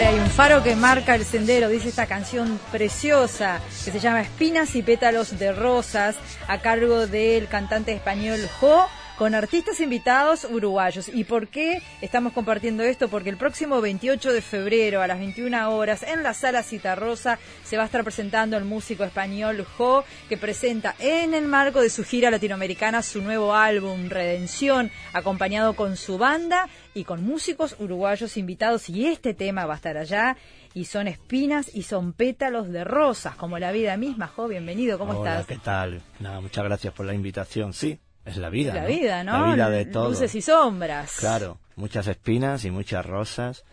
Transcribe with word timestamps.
Hay 0.00 0.18
un 0.18 0.26
faro 0.26 0.62
que 0.62 0.74
marca 0.74 1.14
el 1.14 1.24
sendero, 1.24 1.68
dice 1.68 1.88
esta 1.88 2.06
canción 2.06 2.60
preciosa 2.72 3.60
que 3.84 3.92
se 3.92 4.00
llama 4.00 4.22
Espinas 4.22 4.74
y 4.74 4.82
pétalos 4.82 5.38
de 5.38 5.52
rosas, 5.52 6.16
a 6.48 6.58
cargo 6.58 7.06
del 7.06 7.48
cantante 7.48 7.92
español 7.92 8.40
Jo 8.60 8.86
con 9.16 9.34
artistas 9.34 9.80
invitados 9.80 10.44
uruguayos. 10.44 11.08
¿Y 11.08 11.24
por 11.24 11.48
qué 11.48 11.82
estamos 12.00 12.32
compartiendo 12.32 12.82
esto? 12.82 13.08
Porque 13.08 13.30
el 13.30 13.36
próximo 13.36 13.80
28 13.80 14.32
de 14.32 14.42
febrero 14.42 15.02
a 15.02 15.06
las 15.06 15.18
21 15.18 15.70
horas 15.70 16.02
en 16.02 16.22
la 16.22 16.34
sala 16.34 16.62
Citarrosa 16.62 17.38
se 17.62 17.76
va 17.76 17.84
a 17.84 17.86
estar 17.86 18.02
presentando 18.02 18.56
el 18.56 18.64
músico 18.64 19.04
español 19.04 19.64
Jo, 19.76 20.04
que 20.28 20.36
presenta 20.36 20.94
en 20.98 21.34
el 21.34 21.46
marco 21.46 21.80
de 21.80 21.90
su 21.90 22.04
gira 22.04 22.30
latinoamericana 22.30 23.02
su 23.02 23.22
nuevo 23.22 23.54
álbum 23.54 24.08
Redención, 24.08 24.90
acompañado 25.12 25.74
con 25.74 25.96
su 25.96 26.18
banda 26.18 26.68
y 26.92 27.04
con 27.04 27.24
músicos 27.24 27.76
uruguayos 27.78 28.36
invitados. 28.36 28.88
Y 28.88 29.06
este 29.06 29.34
tema 29.34 29.66
va 29.66 29.74
a 29.74 29.76
estar 29.76 29.96
allá 29.96 30.36
y 30.74 30.86
son 30.86 31.06
espinas 31.06 31.70
y 31.72 31.84
son 31.84 32.12
pétalos 32.12 32.68
de 32.68 32.82
rosas, 32.82 33.36
como 33.36 33.58
la 33.58 33.70
vida 33.70 33.96
misma. 33.96 34.26
Jo, 34.26 34.48
bienvenido, 34.48 34.98
¿cómo 34.98 35.12
Hola, 35.18 35.40
estás? 35.40 35.46
¿qué 35.46 35.62
tal? 35.62 36.02
Nada, 36.18 36.40
muchas 36.40 36.64
gracias 36.64 36.92
por 36.92 37.06
la 37.06 37.14
invitación. 37.14 37.72
Sí, 37.72 37.98
es 38.24 38.36
la 38.36 38.48
vida. 38.50 38.74
La 38.74 38.82
¿no? 38.82 38.86
vida, 38.88 39.24
¿no? 39.24 39.46
La 39.46 39.54
vida 39.54 39.70
de 39.70 39.84
todo. 39.86 40.08
Luces 40.10 40.34
y 40.34 40.42
sombras. 40.42 41.16
Claro, 41.18 41.58
muchas 41.76 42.06
espinas 42.06 42.64
y 42.64 42.70
muchas 42.70 43.04
rosas. 43.04 43.64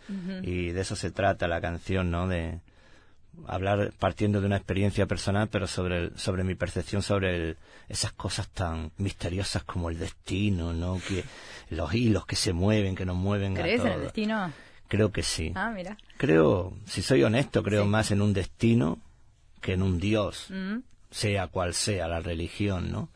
Y 0.43 0.69
de 0.71 0.81
eso 0.81 0.95
se 0.95 1.11
trata 1.11 1.47
la 1.47 1.61
canción, 1.61 2.11
¿no? 2.11 2.27
De 2.27 2.59
hablar 3.47 3.93
partiendo 3.97 4.41
de 4.41 4.47
una 4.47 4.57
experiencia 4.57 5.05
personal, 5.05 5.47
pero 5.49 5.65
sobre, 5.67 5.97
el- 5.97 6.17
sobre 6.17 6.43
mi 6.43 6.55
percepción 6.55 7.01
sobre 7.01 7.35
el- 7.35 7.57
esas 7.87 8.11
cosas 8.11 8.49
tan 8.49 8.91
misteriosas 8.97 9.63
como 9.63 9.89
el 9.89 9.97
destino, 9.97 10.73
¿no? 10.73 10.99
Que 11.07 11.23
los 11.70 11.93
hilos 11.93 12.25
que 12.25 12.35
se 12.35 12.51
mueven, 12.53 12.95
que 12.95 13.05
nos 13.05 13.15
mueven 13.15 13.57
a 13.57 13.61
¿Crees 13.61 13.81
en 13.81 13.87
el 13.87 13.93
todos. 13.93 14.03
destino? 14.03 14.51
Creo 14.89 15.11
que 15.13 15.23
sí. 15.23 15.53
Ah, 15.55 15.71
mira. 15.73 15.95
Creo, 16.17 16.73
si 16.85 17.01
soy 17.01 17.23
honesto, 17.23 17.63
creo 17.63 17.83
Sí. 17.83 17.89
más 17.89 18.11
en 18.11 18.21
un 18.21 18.33
destino 18.33 18.99
que 19.61 19.73
en 19.73 19.81
un 19.81 19.99
Dios, 19.99 20.48
Mm. 20.49 20.79
sea 21.09 21.48
cual 21.48 21.73
sea 21.73 22.09
la 22.09 22.20
religión, 22.20 22.91
¿no? 22.91 23.07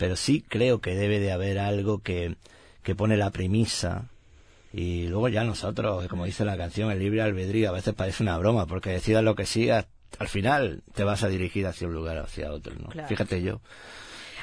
Pero 0.00 0.16
sí 0.16 0.42
creo 0.48 0.80
que 0.80 0.94
debe 0.94 1.20
de 1.20 1.30
haber 1.30 1.58
algo 1.58 1.98
que, 1.98 2.36
que 2.82 2.94
pone 2.94 3.18
la 3.18 3.28
premisa 3.28 4.08
y 4.72 5.08
luego 5.08 5.28
ya 5.28 5.44
nosotros, 5.44 6.08
como 6.08 6.24
dice 6.24 6.46
la 6.46 6.56
canción, 6.56 6.90
el 6.90 7.00
libre 7.00 7.20
albedrío 7.20 7.68
a 7.68 7.72
veces 7.72 7.92
parece 7.92 8.22
una 8.22 8.38
broma 8.38 8.64
porque 8.64 8.88
decidas 8.88 9.22
lo 9.22 9.34
que 9.34 9.44
sigas, 9.44 9.88
al 10.18 10.28
final 10.28 10.82
te 10.94 11.04
vas 11.04 11.22
a 11.22 11.28
dirigir 11.28 11.66
hacia 11.66 11.86
un 11.86 11.92
lugar 11.92 12.16
o 12.16 12.22
hacia 12.22 12.50
otro, 12.50 12.74
¿no? 12.76 12.88
Claro. 12.88 13.08
Fíjate 13.08 13.42
yo. 13.42 13.60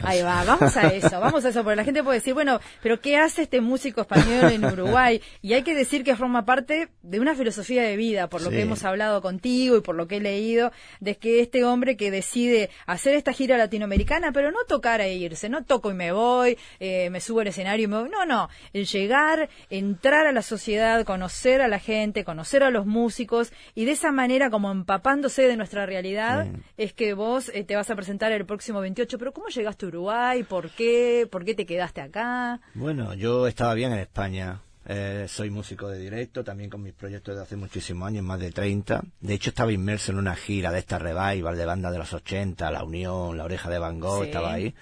Ahí 0.04 0.22
va, 0.22 0.44
vamos 0.44 0.76
a 0.78 0.88
eso, 0.94 1.20
vamos 1.20 1.44
a 1.46 1.50
eso, 1.50 1.64
porque 1.64 1.76
la 1.76 1.84
gente 1.84 2.04
puede 2.04 2.20
decir, 2.20 2.34
bueno, 2.34 2.60
pero 2.82 3.00
¿qué 3.02 3.18
hace 3.18 3.44
este 3.44 3.62
músico 3.62 4.02
español 4.02 4.52
en 4.52 4.66
Uruguay? 4.66 5.22
Y 5.42 5.54
hay 5.54 5.64
que 5.64 5.74
decir 5.76 6.04
que 6.04 6.16
forma 6.16 6.46
parte 6.46 6.90
de 7.02 7.20
una 7.20 7.36
filosofía 7.36 7.84
de 7.84 7.96
vida, 7.98 8.28
por 8.30 8.42
lo 8.42 8.50
Sí. 8.50 8.56
que 8.58 8.62
hemos 8.62 8.84
hablado 8.84 9.22
contigo 9.22 9.78
y 9.78 9.82
por 9.82 9.96
lo 9.96 10.08
que 10.08 10.18
he 10.18 10.20
leído, 10.22 10.72
de 11.00 11.16
que 11.16 11.40
este 11.42 11.64
hombre 11.64 11.98
que 11.98 12.12
decide 12.12 12.70
hacer 12.86 13.16
esta 13.16 13.34
gira 13.34 13.58
latinoamericana, 13.58 14.32
pero 14.32 14.52
no 14.52 14.60
tocar 14.68 15.02
e 15.02 15.16
irse, 15.16 15.50
no 15.50 15.64
toco 15.64 15.92
y 15.92 15.94
me 15.96 16.12
voy, 16.12 16.58
eh, 16.80 17.10
me 17.10 17.20
subo 17.22 17.40
al 17.42 17.48
escenario 17.48 17.86
y 17.86 17.88
me 17.88 18.00
voy, 18.02 18.10
no, 18.10 18.26
no, 18.26 18.50
el 18.74 18.86
llegar, 18.86 19.50
entrar 19.70 20.28
a 20.28 20.32
la 20.32 20.42
sociedad, 20.42 21.04
conocer 21.06 21.62
a 21.62 21.68
la 21.68 21.80
gente, 21.80 22.24
conocer 22.24 22.64
a 22.64 22.70
los 22.70 22.86
músicos 22.86 23.52
y 23.76 23.86
de 23.86 23.92
esa 23.92 24.12
manera, 24.12 24.50
como 24.50 24.72
empapándose 24.72 25.48
de 25.48 25.58
nuestra 25.58 25.86
realidad, 25.86 26.46
Sí. 26.46 26.52
es 26.78 26.94
que 26.94 27.14
vos 27.14 27.50
eh, 27.54 27.64
te 27.64 27.76
vas 27.76 27.90
a 27.90 27.96
presentar 27.96 28.32
el 28.32 28.46
próximo 28.46 28.80
28, 28.82 29.18
pero 29.18 29.34
¿cómo 29.34 29.48
llegaste 29.48 29.86
a 29.88 29.90
Uruguay? 29.90 30.44
¿Por 30.44 30.70
qué? 30.72 31.28
¿Por 31.32 31.44
qué 31.46 31.56
te 31.56 31.66
quedaste 31.66 32.02
acá? 32.02 32.60
Bueno, 32.74 33.14
yo 33.14 33.48
estaba 33.48 33.74
bien 33.74 33.94
en 33.94 34.00
España. 34.00 34.62
Eh, 34.90 35.26
soy 35.28 35.50
músico 35.50 35.90
de 35.90 36.00
directo, 36.00 36.44
también 36.44 36.70
con 36.70 36.82
mis 36.82 36.94
proyectos 36.94 37.36
de 37.36 37.42
hace 37.42 37.56
muchísimos 37.58 38.08
años, 38.08 38.24
más 38.24 38.40
de 38.40 38.52
30. 38.52 39.04
De 39.20 39.34
hecho, 39.34 39.50
estaba 39.50 39.72
inmerso 39.74 40.12
en 40.12 40.18
una 40.18 40.36
gira 40.36 40.72
de 40.72 40.80
esta 40.80 40.98
revival 40.98 41.58
de 41.58 41.66
banda 41.66 41.92
de 41.92 41.98
los 41.98 42.14
80, 42.14 42.72
La 42.72 42.84
Unión, 42.84 43.38
La 43.38 43.44
Oreja 43.44 43.70
de 43.70 43.80
Van 43.80 44.00
Gogh, 44.00 44.22
Sí. 44.24 44.28
estaba 44.30 44.54
ahí. 44.54 44.74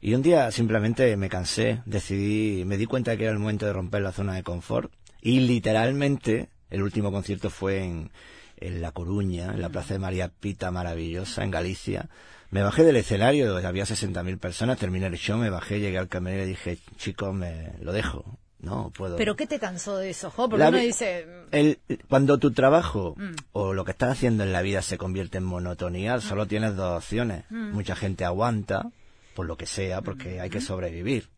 Y 0.00 0.14
un 0.14 0.22
día 0.22 0.50
simplemente 0.50 1.16
me 1.16 1.28
cansé, 1.28 1.80
decidí, 1.86 2.64
me 2.64 2.76
di 2.76 2.86
cuenta 2.86 3.12
de 3.12 3.18
que 3.18 3.24
era 3.24 3.32
el 3.32 3.38
momento 3.38 3.66
de 3.66 3.72
romper 3.72 4.02
la 4.02 4.12
zona 4.12 4.34
de 4.34 4.42
confort. 4.42 4.92
Y 5.22 5.40
literalmente, 5.40 6.48
el 6.70 6.82
último 6.82 7.12
concierto 7.12 7.48
fue 7.50 7.84
en, 7.84 8.10
en 8.56 8.82
La 8.82 8.90
Coruña, 8.92 9.52
en 9.54 9.60
la 9.62 9.68
Plaza 9.68 9.94
de 9.94 10.00
María 10.00 10.28
Pita, 10.28 10.70
maravillosa, 10.72 11.44
en 11.44 11.50
Galicia. 11.52 12.08
Me 12.50 12.62
bajé 12.62 12.84
del 12.84 12.96
escenario, 12.96 13.56
había 13.66 13.84
60.000 13.84 14.38
personas, 14.38 14.78
terminé 14.78 15.06
el 15.06 15.16
show, 15.16 15.36
me 15.38 15.50
bajé, 15.50 15.80
llegué 15.80 15.98
al 15.98 16.08
camerino 16.08 16.44
y 16.44 16.48
dije, 16.48 16.78
chicos, 16.96 17.34
me 17.34 17.72
lo 17.80 17.92
dejo. 17.92 18.38
No, 18.58 18.90
puedo. 18.96 19.16
¿Pero 19.16 19.36
qué 19.36 19.46
te 19.46 19.58
cansó 19.58 19.98
de 19.98 20.10
eso, 20.10 20.30
Jo? 20.30 20.48
Porque 20.48 20.62
La 20.64 20.70
uno 20.70 20.78
vi- 20.78 20.86
dice, 20.86 21.26
El, 21.52 21.78
cuando 22.08 22.38
tu 22.38 22.52
trabajo 22.52 23.14
Mm. 23.16 23.34
o 23.52 23.74
lo 23.74 23.84
que 23.84 23.90
estás 23.92 24.10
haciendo 24.12 24.44
en 24.44 24.52
la 24.52 24.62
vida 24.62 24.80
se 24.82 24.96
convierte 24.96 25.38
en 25.38 25.44
monotonía, 25.44 26.20
solo 26.20 26.46
tienes 26.46 26.74
dos 26.74 26.96
opciones. 27.04 27.44
Mm. 27.50 27.72
Mucha 27.72 27.94
gente 27.94 28.24
aguanta, 28.24 28.88
por 29.34 29.46
lo 29.46 29.56
que 29.56 29.66
sea, 29.66 30.00
porque 30.00 30.40
hay 30.40 30.48
que 30.50 30.60
sobrevivir. 30.62 31.28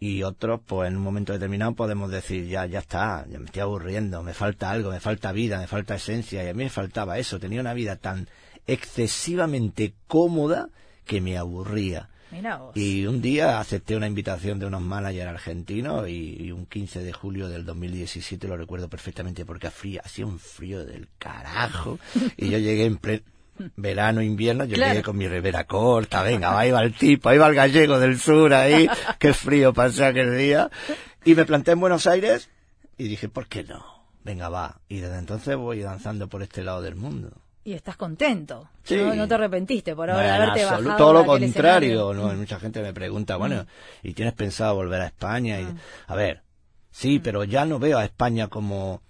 Y 0.00 0.22
otros, 0.22 0.60
pues 0.66 0.88
en 0.88 0.96
un 0.96 1.02
momento 1.02 1.32
determinado 1.32 1.74
podemos 1.74 2.10
decir, 2.10 2.46
ya, 2.48 2.66
ya 2.66 2.80
está, 2.80 3.24
ya 3.30 3.38
me 3.38 3.46
estoy 3.46 3.62
aburriendo, 3.62 4.22
me 4.22 4.34
falta 4.34 4.70
algo, 4.70 4.90
me 4.90 5.00
falta 5.00 5.32
vida, 5.32 5.58
me 5.58 5.66
falta 5.66 5.94
esencia. 5.94 6.44
Y 6.44 6.48
a 6.48 6.54
mí 6.54 6.64
me 6.64 6.70
faltaba 6.70 7.16
eso, 7.18 7.38
tenía 7.38 7.60
una 7.60 7.72
vida 7.72 7.96
tan 7.96 8.28
excesivamente 8.66 9.94
cómoda 10.06 10.68
que 11.04 11.20
me 11.20 11.36
aburría. 11.36 12.08
Y 12.74 13.06
un 13.06 13.20
día 13.22 13.60
acepté 13.60 13.94
una 13.96 14.08
invitación 14.08 14.58
de 14.58 14.66
unos 14.66 14.80
managers 14.82 15.30
argentinos 15.30 16.08
y, 16.08 16.36
y 16.42 16.50
un 16.50 16.66
15 16.66 17.04
de 17.04 17.12
julio 17.12 17.48
del 17.48 17.64
2017 17.64 18.48
lo 18.48 18.56
recuerdo 18.56 18.88
perfectamente 18.88 19.44
porque 19.44 19.68
hacía, 19.68 20.00
hacía 20.04 20.26
un 20.26 20.40
frío 20.40 20.84
del 20.84 21.06
carajo 21.18 22.00
y 22.36 22.48
yo 22.50 22.58
llegué 22.58 22.86
en 22.86 22.96
pleno 22.96 23.22
verano, 23.76 24.20
invierno, 24.20 24.64
yo 24.64 24.74
Claro. 24.74 24.94
llegué 24.94 25.04
con 25.04 25.16
mi 25.16 25.28
revera 25.28 25.62
corta, 25.64 26.24
venga, 26.24 26.58
ahí 26.58 26.72
va 26.72 26.82
el 26.82 26.92
tipo, 26.92 27.28
ahí 27.28 27.38
va 27.38 27.46
el 27.46 27.54
gallego 27.54 28.00
del 28.00 28.18
sur 28.18 28.52
ahí, 28.52 28.88
qué 29.20 29.32
frío 29.32 29.72
pasé 29.72 30.04
aquel 30.04 30.36
día. 30.36 30.70
Y 31.24 31.36
me 31.36 31.44
planté 31.44 31.70
en 31.70 31.78
Buenos 31.80 32.08
Aires 32.08 32.50
y 32.98 33.06
dije, 33.06 33.28
¿por 33.28 33.46
qué 33.46 33.62
no? 33.62 33.84
Venga, 34.24 34.48
va. 34.48 34.80
Y 34.88 34.96
desde 34.98 35.18
entonces 35.18 35.54
voy 35.56 35.78
danzando 35.82 36.26
por 36.28 36.42
este 36.42 36.64
lado 36.64 36.82
del 36.82 36.96
mundo. 36.96 37.30
Y 37.64 37.72
estás 37.72 37.96
contento. 37.96 38.68
Sí. 38.82 38.96
No, 38.96 39.14
no 39.14 39.26
te 39.26 39.34
arrepentiste 39.34 39.96
por 39.96 40.08
No, 40.08 40.14
ahora 40.14 40.36
haberte 40.36 40.62
absoluto, 40.64 40.84
bajado 40.90 40.98
todo 40.98 41.12
lo 41.14 41.24
contrario. 41.26 42.12
No, 42.14 42.34
mucha 42.34 42.60
gente 42.60 42.82
me 42.82 42.92
pregunta, 42.92 43.36
bueno, 43.36 43.66
¿y 44.02 44.12
tienes 44.12 44.34
pensado 44.34 44.74
volver 44.74 45.00
a 45.00 45.06
España? 45.06 45.56
Ah. 45.56 45.60
Y, 45.60 46.12
a 46.12 46.14
ver, 46.14 46.42
sí, 46.90 47.18
pero 47.20 47.44
ya 47.44 47.64
no 47.64 47.78
veo 47.78 47.96
a 47.98 48.04
España 48.04 48.48
como 48.48 49.00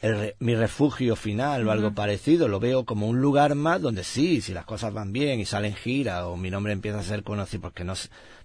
el 0.00 0.18
re- 0.18 0.36
mi 0.38 0.54
refugio 0.54 1.14
final 1.14 1.68
o 1.68 1.72
algo 1.72 1.92
parecido. 1.92 2.48
Lo 2.48 2.58
veo 2.58 2.86
como 2.86 3.06
un 3.06 3.20
lugar 3.20 3.54
más 3.54 3.82
donde 3.82 4.02
sí, 4.02 4.40
si 4.40 4.54
las 4.54 4.64
cosas 4.64 4.94
van 4.94 5.12
bien 5.12 5.38
y 5.38 5.44
salen 5.44 5.74
gira 5.74 6.26
o 6.26 6.38
mi 6.38 6.50
nombre 6.50 6.72
empieza 6.72 7.00
a 7.00 7.02
ser 7.02 7.22
conocido, 7.22 7.60
porque 7.60 7.84
no, 7.84 7.92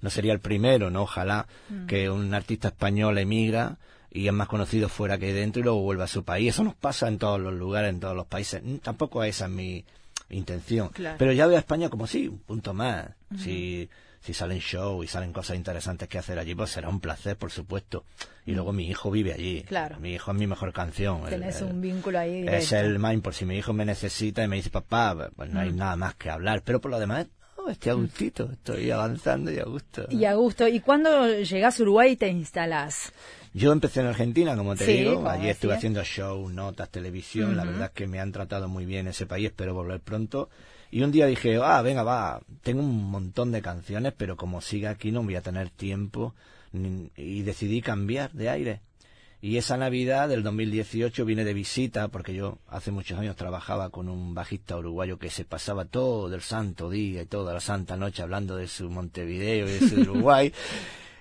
no 0.01 0.09
sería 0.09 0.33
el 0.33 0.41
primero, 0.41 0.91
¿no? 0.91 1.03
Ojalá 1.03 1.47
que 1.88 2.09
un 2.09 2.33
artista 2.33 2.67
español 2.67 3.17
emigra 3.19 3.77
y 4.15 4.27
es 4.27 4.33
más 4.33 4.47
conocido 4.47 4.87
fuera 4.89 5.17
que 5.17 5.33
dentro 5.33 5.59
y 5.59 5.63
luego 5.63 5.81
vuelve 5.81 6.03
a 6.03 6.07
su 6.07 6.23
país. 6.23 6.49
Eso 6.53 6.63
nos 6.63 6.75
pasa 6.75 7.07
en 7.07 7.17
todos 7.17 7.39
los 7.39 7.53
lugares, 7.53 7.89
en 7.89 7.99
todos 7.99 8.15
los 8.15 8.25
países. 8.27 8.61
Mm, 8.63 8.77
Tampoco 8.77 9.23
esa 9.23 9.45
es 9.45 9.51
mi 9.51 9.83
intención. 10.29 10.89
Claro. 10.89 11.17
Pero 11.19 11.31
ya 11.33 11.47
veo 11.47 11.57
a 11.57 11.59
España 11.59 11.89
como 11.89 12.07
sí, 12.07 12.27
un 12.27 12.39
punto 12.39 12.73
más. 12.73 13.07
Si, 13.37 13.89
si 14.21 14.33
salen 14.33 14.59
show 14.59 15.03
y 15.03 15.07
salen 15.07 15.33
cosas 15.33 15.55
interesantes 15.57 16.07
que 16.07 16.17
hacer 16.17 16.39
allí, 16.39 16.55
pues 16.55 16.71
será 16.71 16.89
un 16.89 16.99
placer, 16.99 17.35
por 17.37 17.51
supuesto. 17.51 18.05
Y 18.45 18.53
luego 18.53 18.71
mi 18.73 18.87
hijo 18.87 19.11
vive 19.11 19.33
allí. 19.33 19.63
Claro. 19.63 19.99
Mi 19.99 20.13
hijo 20.13 20.31
es 20.31 20.37
mi 20.37 20.47
mejor 20.47 20.71
canción. 20.73 21.23
El- 21.25 21.29
Tenés 21.29 21.61
el- 21.61 21.67
un 21.67 21.81
vínculo 21.81 22.19
ahí 22.19 22.45
es 22.47 22.71
el 22.71 22.97
main, 22.99 23.21
por 23.21 23.33
si 23.33 23.45
mi 23.45 23.57
hijo 23.57 23.73
me 23.73 23.85
necesita 23.85 24.43
y 24.43 24.47
me 24.47 24.55
dice, 24.55 24.69
papá, 24.69 25.29
pues 25.35 25.49
no 25.49 25.59
hay 25.59 25.71
Mm. 25.71 25.75
nada 25.77 25.95
más 25.95 26.15
que 26.15 26.29
hablar. 26.29 26.61
Pero 26.63 26.79
por 26.81 26.89
lo 26.91 26.99
demás, 26.99 27.27
estoy 27.69 27.91
a 27.91 27.95
gustito, 27.95 28.51
estoy 28.51 28.91
avanzando 28.91 29.51
y 29.51 29.59
a 29.59 29.63
gusto. 29.65 30.05
Y 30.09 30.25
a 30.25 30.33
gusto. 30.35 30.67
¿Y 30.67 30.79
cuándo 30.79 31.27
llegás 31.39 31.79
a 31.79 31.83
Uruguay 31.83 32.11
y 32.11 32.15
te 32.15 32.27
instalás? 32.27 33.11
Yo 33.55 33.71
empecé 33.71 34.01
en 34.01 34.07
Argentina, 34.07 34.57
como 34.57 34.75
te 34.75 34.85
Sí, 34.85 34.91
digo. 34.97 35.16
como 35.16 35.29
Allí 35.29 35.47
estuve 35.47 35.73
haciendo 35.75 36.03
show, 36.03 36.49
notas, 36.49 36.89
televisión. 36.89 37.56
La 37.56 37.63
verdad 37.63 37.85
es 37.85 37.91
que 37.91 38.06
me 38.06 38.19
han 38.19 38.33
tratado 38.33 38.68
muy 38.68 38.85
bien 38.85 39.07
ese 39.07 39.25
país, 39.25 39.45
espero 39.45 39.74
volver 39.74 40.01
pronto. 40.01 40.50
Y 40.91 41.03
un 41.03 41.12
día 41.13 41.25
dije, 41.25 41.57
ah, 41.63 41.81
venga, 41.81 42.03
va, 42.03 42.41
tengo 42.63 42.81
un 42.81 43.09
montón 43.09 43.53
de 43.53 43.62
canciones, 43.62 44.12
pero 44.18 44.35
como 44.35 44.59
siga 44.59 44.89
aquí 44.89 45.13
no 45.13 45.24
voy 45.24 45.35
a 45.35 45.41
tener 45.41 45.69
tiempo. 45.69 46.35
Y 47.15 47.44
decidí 47.44 47.81
cambiar 47.81 48.33
de 48.33 48.50
aire. 48.50 48.81
Y 49.41 49.56
esa 49.56 49.77
Navidad 49.77 50.27
del 50.27 50.44
2018 50.44 51.24
vine 51.24 51.45
de 51.45 51.53
visita, 51.53 52.09
porque 52.09 52.33
yo 52.33 52.57
hace 52.68 52.91
muchos 52.91 53.18
años 53.18 53.38
trabajaba 53.38 53.89
con 53.89 54.09
un 54.09 54.33
bajista 54.33 54.75
uruguayo 54.75 55.18
que 55.18 55.30
se 55.30 55.45
pasaba 55.45 55.85
todo 55.85 56.35
el 56.35 56.41
santo 56.41 56.89
día 56.89 57.21
y 57.21 57.25
toda 57.25 57.53
la 57.53 57.62
santa 57.62 57.95
noche 57.95 58.21
hablando 58.21 58.57
de 58.57 58.68
su 58.68 58.89
Montevideo 58.89 59.65
y 59.69 59.71
de 59.71 59.88
su 59.88 59.95
Uruguay. 60.01 60.51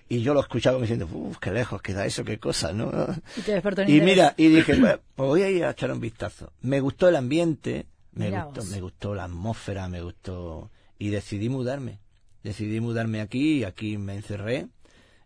Y 0.08 0.20
yo 0.20 0.34
lo 0.34 0.40
escuchaba 0.40 0.78
diciendo, 0.80 1.08
uff, 1.10 1.38
qué 1.38 1.50
lejos 1.50 1.80
queda 1.80 2.04
eso, 2.04 2.24
qué 2.24 2.38
cosa, 2.38 2.72
¿no? 2.72 2.90
Y 3.36 3.40
te 3.40 3.62
Y 3.88 4.00
mira, 4.00 4.34
y 4.36 4.48
dije, 4.48 4.76
pues 4.76 4.98
pues 5.14 5.28
voy 5.28 5.42
a 5.42 5.50
ir 5.50 5.64
a 5.64 5.70
echar 5.70 5.90
un 5.90 6.00
vistazo. 6.00 6.52
Me 6.60 6.80
gustó 6.80 7.08
el 7.08 7.16
ambiente, 7.16 7.86
me 8.12 8.26
Mirá 8.26 8.44
gustó, 8.44 8.60
vos. 8.60 8.70
me 8.70 8.80
gustó 8.80 9.14
la 9.14 9.24
atmósfera, 9.24 9.88
me 9.88 10.02
gustó, 10.02 10.70
y 10.98 11.08
decidí 11.08 11.48
mudarme. 11.48 12.00
Decidí 12.42 12.80
mudarme 12.80 13.22
aquí, 13.22 13.58
y 13.58 13.64
aquí 13.64 13.96
me 13.96 14.14
encerré, 14.14 14.68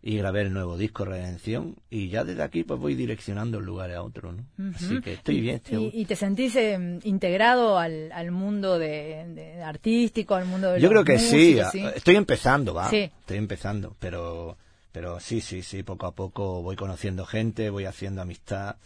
y 0.01 0.17
grabé 0.17 0.41
el 0.41 0.53
nuevo 0.53 0.77
disco 0.77 1.03
Redención 1.03 1.75
y 1.89 2.07
ya 2.09 2.23
desde 2.23 2.41
aquí 2.41 2.63
pues 2.63 2.79
voy 2.79 2.95
direccionando 2.95 3.57
un 3.57 3.65
lugar 3.65 3.91
a 3.91 4.01
otro, 4.01 4.31
¿no? 4.31 4.45
Así 4.73 5.01
que 5.01 5.13
estoy 5.13 5.41
bien. 5.41 5.57
Estoy... 5.57 5.91
¿Y, 5.93 6.05
te 6.05 6.15
sentís 6.15 6.55
eh, 6.55 6.99
integrado 7.03 7.77
al, 7.77 8.11
al 8.13 8.31
mundo 8.31 8.79
de, 8.79 9.61
artístico, 9.63 10.35
al 10.35 10.45
mundo 10.45 10.71
de 10.71 10.79
Yo 10.79 10.89
creo 10.89 11.03
que 11.03 11.19
sí, 11.19 11.59
estoy 11.95 12.15
empezando, 12.15 12.73
va, 12.73 12.89
estoy 12.89 13.37
empezando, 13.37 13.95
pero 13.99 14.57
pero 14.91 15.19
sí, 15.19 15.39
sí, 15.41 15.61
sí, 15.61 15.83
poco 15.83 16.07
a 16.07 16.15
poco 16.15 16.61
voy 16.61 16.75
conociendo 16.75 17.25
gente, 17.25 17.69
voy 17.69 17.85
haciendo 17.85 18.21
amistad, 18.21 18.77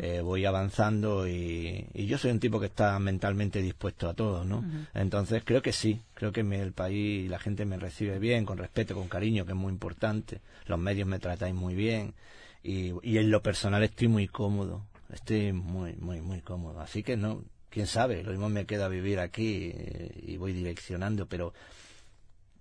eh, 0.00 0.20
voy 0.20 0.44
avanzando 0.44 1.28
y, 1.28 1.88
yo 1.94 2.18
soy 2.18 2.32
un 2.32 2.40
tipo 2.40 2.58
que 2.58 2.66
está 2.66 2.98
mentalmente 2.98 3.62
dispuesto 3.62 4.08
a 4.08 4.14
todo, 4.14 4.44
¿no? 4.44 4.64
Entonces 4.92 5.42
creo 5.44 5.62
que 5.62 5.72
sí, 5.72 6.00
creo 6.14 6.32
que 6.32 6.40
el 6.40 6.72
país 6.72 7.26
y 7.26 7.28
la 7.28 7.38
gente 7.38 7.64
me 7.64 7.78
recibe 7.78 8.18
bien, 8.18 8.44
con 8.44 8.58
respeto, 8.58 8.94
con 8.94 9.08
cariño, 9.08 9.46
que 9.46 9.52
es 9.52 9.58
muy 9.58 9.72
importante, 9.72 10.40
los 10.66 10.78
medios 10.78 11.06
me 11.06 11.18
tratáis 11.18 11.54
muy 11.54 11.74
bien 11.74 12.14
y, 12.62 12.92
y 13.02 13.18
en 13.18 13.30
lo 13.30 13.42
personal 13.42 13.82
estoy 13.84 14.08
muy 14.08 14.26
cómodo, 14.28 14.84
estoy 15.12 15.52
muy, 15.52 15.94
muy, 15.94 16.20
muy 16.20 16.40
cómodo. 16.40 16.80
Así 16.80 17.02
que 17.02 17.16
no, 17.16 17.44
quién 17.72 17.86
sabe, 17.86 18.22
lo 18.22 18.30
mismo 18.30 18.48
me 18.48 18.66
queda 18.66 18.88
vivir 18.88 19.18
aquí 19.18 19.72
eh, 19.74 20.22
y 20.26 20.36
voy 20.36 20.52
direccionando, 20.52 21.26
pero 21.26 21.54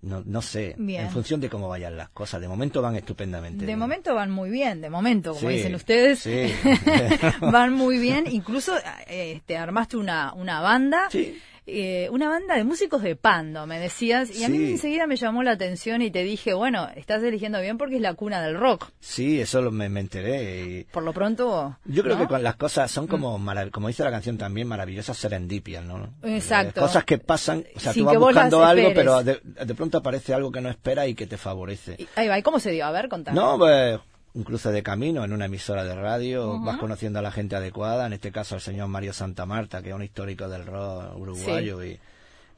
no, 0.01 0.23
no 0.25 0.41
sé, 0.41 0.75
en 0.77 1.09
función 1.11 1.39
de 1.39 1.49
cómo 1.49 1.67
vayan 1.69 1.95
las 1.95 2.09
cosas. 2.09 2.41
De 2.41 2.47
momento 2.47 2.81
van 2.81 2.95
estupendamente. 2.95 3.65
De 3.65 3.75
momento 3.75 4.15
van 4.15 4.31
muy 4.31 4.49
bien, 4.49 4.81
de 4.81 4.89
momento, 4.89 5.33
como 5.35 5.49
dicen 5.49 5.75
ustedes, 5.75 6.27
van 7.41 7.73
muy 7.73 7.99
bien. 7.99 8.25
Incluso 8.29 8.73
eh, 9.07 9.41
te 9.45 9.57
armaste 9.57 9.97
una, 9.97 10.33
una 10.33 10.61
banda. 10.61 11.07
Sí 11.11 11.39
eh, 11.71 12.09
una 12.09 12.29
banda 12.29 12.55
de 12.55 12.63
músicos 12.63 13.01
de 13.01 13.15
Pando, 13.15 13.65
me 13.65 13.79
decías, 13.79 14.29
y 14.29 14.43
a 14.43 14.49
mí 14.49 14.57
enseguida 14.57 15.07
me 15.07 15.15
llamó 15.15 15.41
la 15.43 15.51
atención 15.51 16.01
y 16.01 16.11
te 16.11 16.23
dije, 16.23 16.53
bueno, 16.53 16.89
estás 16.95 17.23
eligiendo 17.23 17.61
bien 17.61 17.77
porque 17.77 17.95
es 17.95 18.01
la 18.01 18.13
cuna 18.13 18.41
del 18.41 18.57
rock. 18.57 18.89
Sí, 18.99 19.39
eso 19.39 19.71
me, 19.71 19.89
me 19.89 20.01
enteré. 20.01 20.63
Y... 20.63 20.83
Por 20.85 21.03
lo 21.03 21.13
pronto... 21.13 21.77
Yo 21.85 22.03
creo 22.03 22.27
que 22.27 22.39
las 22.39 22.55
cosas 22.55 22.91
son 22.91 23.07
como, 23.07 23.39
mm. 23.39 23.69
como 23.71 23.87
dice 23.87 24.03
la 24.03 24.11
canción 24.11 24.37
también, 24.37 24.67
maravillosas 24.67 25.17
serendipias, 25.17 25.83
¿no? 25.83 26.13
Exacto. 26.23 26.81
cosas 26.81 27.05
que 27.05 27.17
pasan, 27.17 27.63
o 27.75 27.79
sea, 27.79 27.93
tú 27.93 28.05
vas 28.05 28.17
buscando 28.17 28.63
algo, 28.63 28.89
pero 28.93 29.23
de, 29.23 29.39
pronto 29.75 29.99
aparece 29.99 30.33
algo 30.33 30.51
que 30.51 30.61
no 30.61 30.69
esperas 30.69 31.07
y 31.07 31.15
que 31.15 31.27
te 31.27 31.37
favorece. 31.37 31.97
ahí 32.15 32.27
va, 32.27 32.37
¿y 32.37 32.43
cómo 32.43 32.59
se 32.59 32.71
dio? 32.71 32.85
A 32.85 32.91
ver, 32.91 33.07
contame. 33.07 33.39
No, 33.39 33.57
pues 33.57 33.99
un 34.33 34.43
cruce 34.43 34.71
de 34.71 34.83
camino 34.83 35.23
en 35.25 35.33
una 35.33 35.45
emisora 35.45 35.83
de 35.83 35.95
radio, 35.95 36.59
vas 36.59 36.77
conociendo 36.77 37.19
a 37.19 37.21
la 37.21 37.31
gente 37.31 37.55
adecuada, 37.55 38.05
en 38.05 38.13
este 38.13 38.31
caso 38.31 38.55
al 38.55 38.61
señor 38.61 38.87
Mario 38.87 39.13
Santa 39.13 39.45
Marta, 39.45 39.81
que 39.81 39.89
es 39.89 39.95
un 39.95 40.03
histórico 40.03 40.47
del 40.47 40.65
rock 40.65 41.17
uruguayo, 41.17 41.83
y, 41.83 41.99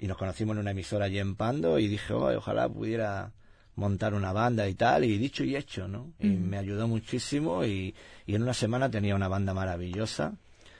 nos 0.01 0.17
conocimos 0.17 0.55
en 0.55 0.59
una 0.59 0.71
emisora 0.71 1.05
allí 1.05 1.17
en 1.17 1.35
Pando, 1.35 1.79
y 1.79 1.87
dije, 1.87 2.13
ojalá 2.13 2.67
pudiera 2.67 3.31
montar 3.75 4.13
una 4.13 4.33
banda 4.33 4.67
y 4.67 4.75
tal, 4.75 5.05
y 5.05 5.17
dicho 5.17 5.43
y 5.43 5.55
hecho, 5.55 5.87
¿no? 5.87 6.11
Y 6.19 6.27
me 6.27 6.57
ayudó 6.57 6.87
muchísimo, 6.87 7.65
y, 7.65 7.95
y 8.27 8.35
en 8.35 8.43
una 8.43 8.53
semana 8.53 8.91
tenía 8.91 9.15
una 9.15 9.29
banda 9.29 9.53
maravillosa, 9.53 10.33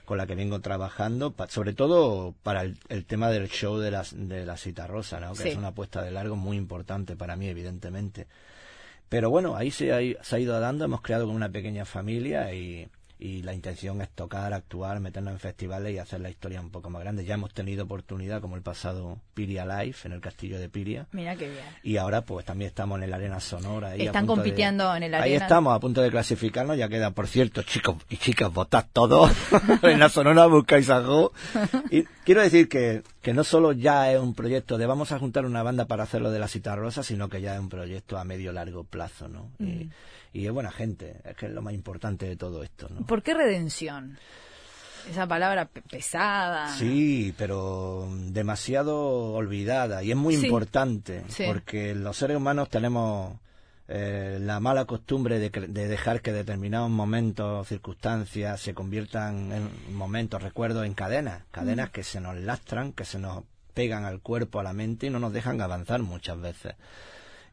con 0.04 0.18
la 0.18 0.26
que 0.26 0.34
vengo 0.34 0.60
trabajando, 0.60 1.34
sobre 1.48 1.72
todo 1.72 2.34
para 2.42 2.62
el, 2.62 3.04
tema 3.06 3.30
del 3.30 3.48
show 3.48 3.78
de, 3.78 3.90
las, 3.90 4.14
de 4.16 4.44
la 4.44 4.56
cita 4.56 4.86
rosa, 4.86 5.18
¿no? 5.18 5.32
que 5.32 5.48
es 5.48 5.56
una 5.56 5.68
apuesta 5.68 6.02
de 6.02 6.10
largo 6.10 6.36
muy 6.36 6.56
importante 6.56 7.16
para 7.16 7.36
mí, 7.36 7.48
evidentemente. 7.48 8.26
Pero 9.08 9.30
bueno, 9.30 9.56
ahí 9.56 9.70
se 9.70 9.92
ha, 9.92 10.24
se 10.24 10.36
ha 10.36 10.38
ido 10.38 10.58
dando, 10.58 10.84
hemos 10.84 11.00
creado 11.02 11.28
una 11.28 11.48
pequeña 11.48 11.84
familia 11.84 12.52
y, 12.52 12.88
y 13.18 13.42
la 13.42 13.54
intención 13.54 14.02
es 14.02 14.10
tocar, 14.10 14.52
actuar, 14.52 15.00
meternos 15.00 15.32
en 15.32 15.38
festivales 15.38 15.94
y 15.94 15.98
hacer 15.98 16.20
la 16.20 16.30
historia 16.30 16.60
un 16.60 16.70
poco 16.70 16.90
más 16.90 17.02
grande. 17.02 17.24
Ya 17.24 17.34
hemos 17.34 17.54
tenido 17.54 17.84
oportunidad, 17.84 18.40
como 18.40 18.56
el 18.56 18.62
pasado 18.62 19.18
Piria 19.34 19.64
Live 19.64 19.96
en 20.04 20.12
el 20.12 20.20
castillo 20.20 20.58
de 20.58 20.68
Piria. 20.68 21.06
Mira 21.12 21.36
qué 21.36 21.48
bien. 21.48 21.64
Y 21.82 21.96
ahora 21.96 22.22
pues 22.22 22.44
también 22.44 22.68
estamos 22.68 22.98
en 22.98 23.04
el 23.04 23.14
Arena 23.14 23.40
Sonora. 23.40 23.90
Ahí 23.90 24.02
Están 24.02 24.26
compitiendo 24.26 24.94
en 24.94 25.04
el 25.04 25.14
Arena. 25.14 25.24
Ahí 25.24 25.34
estamos 25.34 25.74
a 25.74 25.80
punto 25.80 26.02
de 26.02 26.10
clasificarnos, 26.10 26.76
ya 26.76 26.88
queda, 26.88 27.12
por 27.12 27.28
cierto, 27.28 27.62
chicos 27.62 27.96
y 28.10 28.16
chicas, 28.16 28.52
votad 28.52 28.84
todos. 28.92 29.30
en 29.82 30.00
la 30.00 30.08
Sonora 30.08 30.46
buscáis 30.46 30.90
algo. 30.90 31.32
Y 31.90 32.04
quiero 32.24 32.42
decir 32.42 32.68
que, 32.68 33.02
que 33.24 33.32
no 33.32 33.42
solo 33.42 33.72
ya 33.72 34.12
es 34.12 34.20
un 34.20 34.34
proyecto 34.34 34.76
de 34.76 34.84
vamos 34.84 35.10
a 35.10 35.18
juntar 35.18 35.46
una 35.46 35.62
banda 35.62 35.86
para 35.86 36.02
hacerlo 36.02 36.30
de 36.30 36.38
la 36.38 36.46
cita 36.46 36.76
rosa, 36.76 37.02
sino 37.02 37.30
que 37.30 37.40
ya 37.40 37.54
es 37.54 37.60
un 37.60 37.70
proyecto 37.70 38.18
a 38.18 38.24
medio 38.24 38.52
largo 38.52 38.84
plazo, 38.84 39.28
¿no? 39.28 39.50
Y, 39.58 39.88
y 40.34 40.44
es 40.44 40.52
buena 40.52 40.70
gente, 40.70 41.22
es 41.24 41.34
que 41.34 41.46
es 41.46 41.52
lo 41.52 41.62
más 41.62 41.72
importante 41.72 42.28
de 42.28 42.36
todo 42.36 42.62
esto. 42.62 42.86
¿no? 42.90 43.06
¿Por 43.06 43.22
qué 43.22 43.32
redención? 43.32 44.18
Esa 45.10 45.26
palabra 45.26 45.70
pesada. 45.90 46.68
Sí, 46.76 47.34
pero 47.38 48.10
demasiado 48.28 49.32
olvidada 49.32 50.02
y 50.02 50.10
es 50.10 50.16
muy 50.18 50.34
importante 50.34 51.24
porque 51.46 51.94
los 51.94 52.18
seres 52.18 52.36
humanos 52.36 52.68
tenemos 52.68 53.38
eh, 53.88 54.38
la 54.40 54.60
mala 54.60 54.86
costumbre 54.86 55.38
de, 55.38 55.50
de, 55.50 55.88
dejar 55.88 56.22
que 56.22 56.32
determinados 56.32 56.90
momentos, 56.90 57.68
circunstancias 57.68 58.60
se 58.60 58.74
conviertan 58.74 59.52
en 59.52 59.94
momentos, 59.94 60.42
recuerdos, 60.42 60.86
en 60.86 60.94
cadenas, 60.94 61.44
cadenas 61.50 61.90
mm. 61.90 61.92
que 61.92 62.02
se 62.02 62.20
nos 62.20 62.36
lastran, 62.36 62.92
que 62.92 63.04
se 63.04 63.18
nos 63.18 63.44
pegan 63.74 64.04
al 64.04 64.20
cuerpo, 64.20 64.60
a 64.60 64.62
la 64.62 64.72
mente 64.72 65.06
y 65.06 65.10
no 65.10 65.18
nos 65.18 65.32
dejan 65.32 65.60
avanzar 65.60 66.00
muchas 66.02 66.40
veces. 66.40 66.74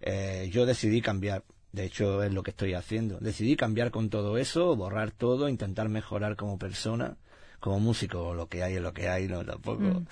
Eh, 0.02 0.50
yo 0.52 0.66
decidí 0.66 1.02
cambiar 1.02 1.44
de 1.72 1.86
hecho, 1.86 2.22
es 2.24 2.34
lo 2.34 2.44
que 2.44 2.52
estoy 2.52 2.74
haciendo. 2.74 3.18
Decidí 3.20 3.56
cambiar 3.56 3.92
con 3.92 4.10
todo 4.10 4.38
eso, 4.38 4.76
borrar 4.76 5.12
todo, 5.12 5.48
intentar 5.48 5.88
mejorar 5.88 6.36
como 6.36 6.58
persona, 6.58 7.16
como 7.60 7.80
músico, 7.80 8.34
lo 8.34 8.48
que 8.48 8.64
hay 8.64 8.76
es 8.76 8.82
lo 8.82 8.94
que 8.94 9.08
hay, 9.08 9.28
no 9.28 9.46
tampoco. 9.46 9.82
Mm. 9.82 10.06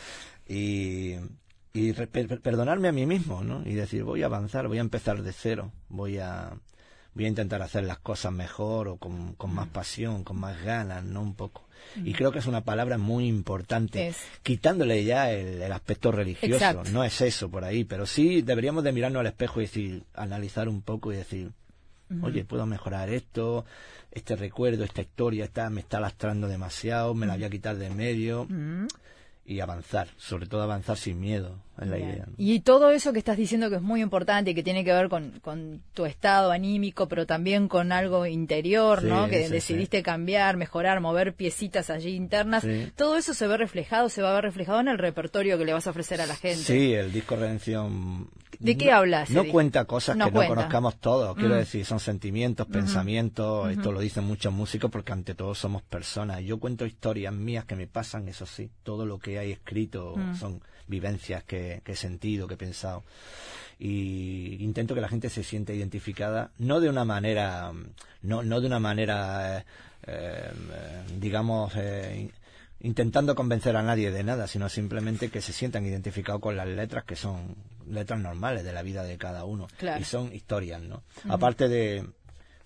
Y, 0.47 1.15
y 1.73 1.93
perdonarme 1.93 2.87
a 2.87 2.91
mí 2.91 3.05
mismo, 3.05 3.43
¿no? 3.43 3.61
Y 3.65 3.73
decir, 3.73 4.03
voy 4.03 4.23
a 4.23 4.25
avanzar, 4.25 4.67
voy 4.67 4.79
a 4.79 4.81
empezar 4.81 5.21
de 5.21 5.31
cero, 5.31 5.71
voy 5.87 6.17
a, 6.17 6.57
voy 7.13 7.25
a 7.25 7.27
intentar 7.27 7.61
hacer 7.61 7.83
las 7.83 7.99
cosas 7.99 8.31
mejor 8.31 8.87
o 8.87 8.97
con, 8.97 9.33
con 9.33 9.53
más 9.53 9.67
mm. 9.67 9.71
pasión, 9.71 10.23
con 10.23 10.39
más 10.39 10.61
ganas, 10.63 11.03
¿no? 11.03 11.21
Un 11.21 11.35
poco. 11.35 11.67
Y 11.97 12.11
mm. 12.11 12.13
creo 12.13 12.31
que 12.31 12.39
es 12.39 12.47
una 12.47 12.61
palabra 12.61 12.97
muy 12.97 13.27
importante, 13.27 14.13
quitándole 14.41 15.03
ya 15.03 15.31
el, 15.31 15.71
aspecto 15.71 16.11
religioso. 16.11 16.83
No 16.91 17.03
es 17.03 17.21
eso 17.21 17.49
por 17.49 17.63
ahí, 17.63 17.83
pero 17.83 18.05
sí 18.05 18.41
deberíamos 18.41 18.83
de 18.83 18.91
mirarnos 18.91 19.19
al 19.19 19.27
espejo 19.27 19.59
y 19.59 19.65
decir, 19.65 20.03
analizar 20.15 20.67
un 20.67 20.81
poco 20.81 21.13
y 21.13 21.17
decir, 21.17 21.51
oye, 22.23 22.45
puedo 22.45 22.65
mejorar 22.65 23.09
esto, 23.11 23.65
este 24.11 24.35
recuerdo, 24.35 24.83
esta 24.83 25.01
historia 25.01 25.45
está, 25.45 25.69
me 25.69 25.81
está 25.81 25.99
lastrando 25.99 26.47
demasiado, 26.47 27.13
me 27.13 27.27
la 27.27 27.35
voy 27.35 27.43
a 27.43 27.49
quitar 27.51 27.77
de 27.77 27.91
medio 27.91 28.47
y 29.49 29.61
avanzar, 29.61 30.09
sobre 30.15 30.45
todo 30.45 30.61
avanzar 30.61 30.95
sin 30.95 31.19
miedo, 31.19 31.59
es 31.81 31.87
la 31.87 31.97
idea. 31.97 32.25
Y 32.37 32.61
todo 32.61 32.91
eso 32.91 33.13
que 33.13 33.19
estás 33.19 33.37
diciendo 33.37 33.69
que 33.69 33.77
es 33.77 33.81
muy 33.81 34.01
importante 34.01 34.51
y 34.51 34.55
que 34.55 34.63
tiene 34.63 34.83
que 34.83 34.93
ver 34.93 35.09
con, 35.09 35.39
con 35.41 35.81
tu 35.93 36.05
estado 36.05 36.51
anímico, 36.51 37.07
pero 37.07 37.25
también 37.25 37.67
con 37.67 37.91
algo 37.91 38.25
interior, 38.25 39.03
¿no? 39.03 39.27
Que 39.27 39.49
decidiste 39.49 40.03
cambiar, 40.03 40.57
mejorar, 40.57 40.99
mover 41.01 41.33
piecitas 41.33 41.89
allí 41.89 42.15
internas, 42.15 42.65
todo 42.95 43.17
eso 43.17 43.33
se 43.33 43.47
ve 43.47 43.57
reflejado, 43.57 44.09
se 44.09 44.21
va 44.21 44.31
a 44.31 44.33
ver 44.35 44.43
reflejado 44.43 44.79
en 44.79 44.87
el 44.87 44.97
repertorio 44.97 45.57
que 45.57 45.65
le 45.65 45.73
vas 45.73 45.87
a 45.87 45.91
ofrecer 45.91 46.21
a 46.21 46.25
la 46.25 46.35
gente. 46.35 46.63
Sí, 46.63 46.93
el 46.93 47.11
disco 47.11 47.35
Redención 47.35 48.29
¿De 48.59 48.77
qué 48.77 48.91
hablas? 48.91 49.29
No 49.29 49.45
cuenta 49.45 49.85
cosas 49.85 50.17
que 50.17 50.31
no 50.31 50.45
conozcamos 50.45 50.97
todos. 50.99 51.35
Quiero 51.35 51.55
mm. 51.55 51.59
decir, 51.59 51.85
son 51.85 51.99
sentimientos, 51.99 52.67
pensamientos. 52.67 53.71
Esto 53.71 53.91
lo 53.91 53.99
dicen 53.99 54.25
muchos 54.25 54.53
músicos 54.53 54.91
porque 54.91 55.13
ante 55.13 55.33
todo 55.33 55.55
somos 55.55 55.81
personas. 55.81 56.41
Yo 56.41 56.59
cuento 56.59 56.85
historias 56.85 57.33
mías 57.33 57.65
que 57.65 57.75
me 57.75 57.87
pasan, 57.87 58.27
eso 58.27 58.45
sí. 58.45 58.69
Todo 58.83 59.05
lo 59.05 59.19
que 59.19 59.39
hay 59.39 59.51
escrito 59.51 60.15
mm. 60.17 60.35
son 60.35 60.61
vivencias 60.89 61.43
que, 61.43 61.81
he 61.85 61.95
sentido, 61.95 62.47
que 62.47 62.55
he 62.55 62.57
pensado. 62.57 63.03
Y 63.79 64.57
intento 64.61 64.93
que 64.93 65.01
la 65.01 65.07
gente 65.07 65.29
se 65.29 65.43
sienta 65.43 65.71
identificada, 65.71 66.51
no 66.57 66.81
de 66.81 66.89
una 66.89 67.05
manera, 67.05 67.71
no, 68.23 68.43
no 68.43 68.59
de 68.59 68.67
una 68.67 68.79
manera, 68.79 69.59
eh, 69.59 69.63
eh, 70.07 70.51
digamos, 71.17 71.71
eh, 71.77 72.29
intentando 72.81 73.35
convencer 73.35 73.77
a 73.77 73.83
nadie 73.83 74.11
de 74.11 74.23
nada, 74.23 74.47
sino 74.47 74.67
simplemente 74.67 75.29
que 75.29 75.41
se 75.41 75.53
sientan 75.53 75.85
identificados 75.85 76.41
con 76.41 76.57
las 76.57 76.67
letras 76.67 77.05
que 77.05 77.15
son 77.15 77.55
letras 77.89 78.19
normales 78.19 78.63
de 78.63 78.73
la 78.73 78.83
vida 78.83 79.03
de 79.03 79.17
cada 79.17 79.45
uno 79.45 79.67
y 79.99 80.03
son 80.03 80.33
historias, 80.33 80.81
¿no? 80.81 81.03
Aparte 81.27 81.67
de, 81.67 82.05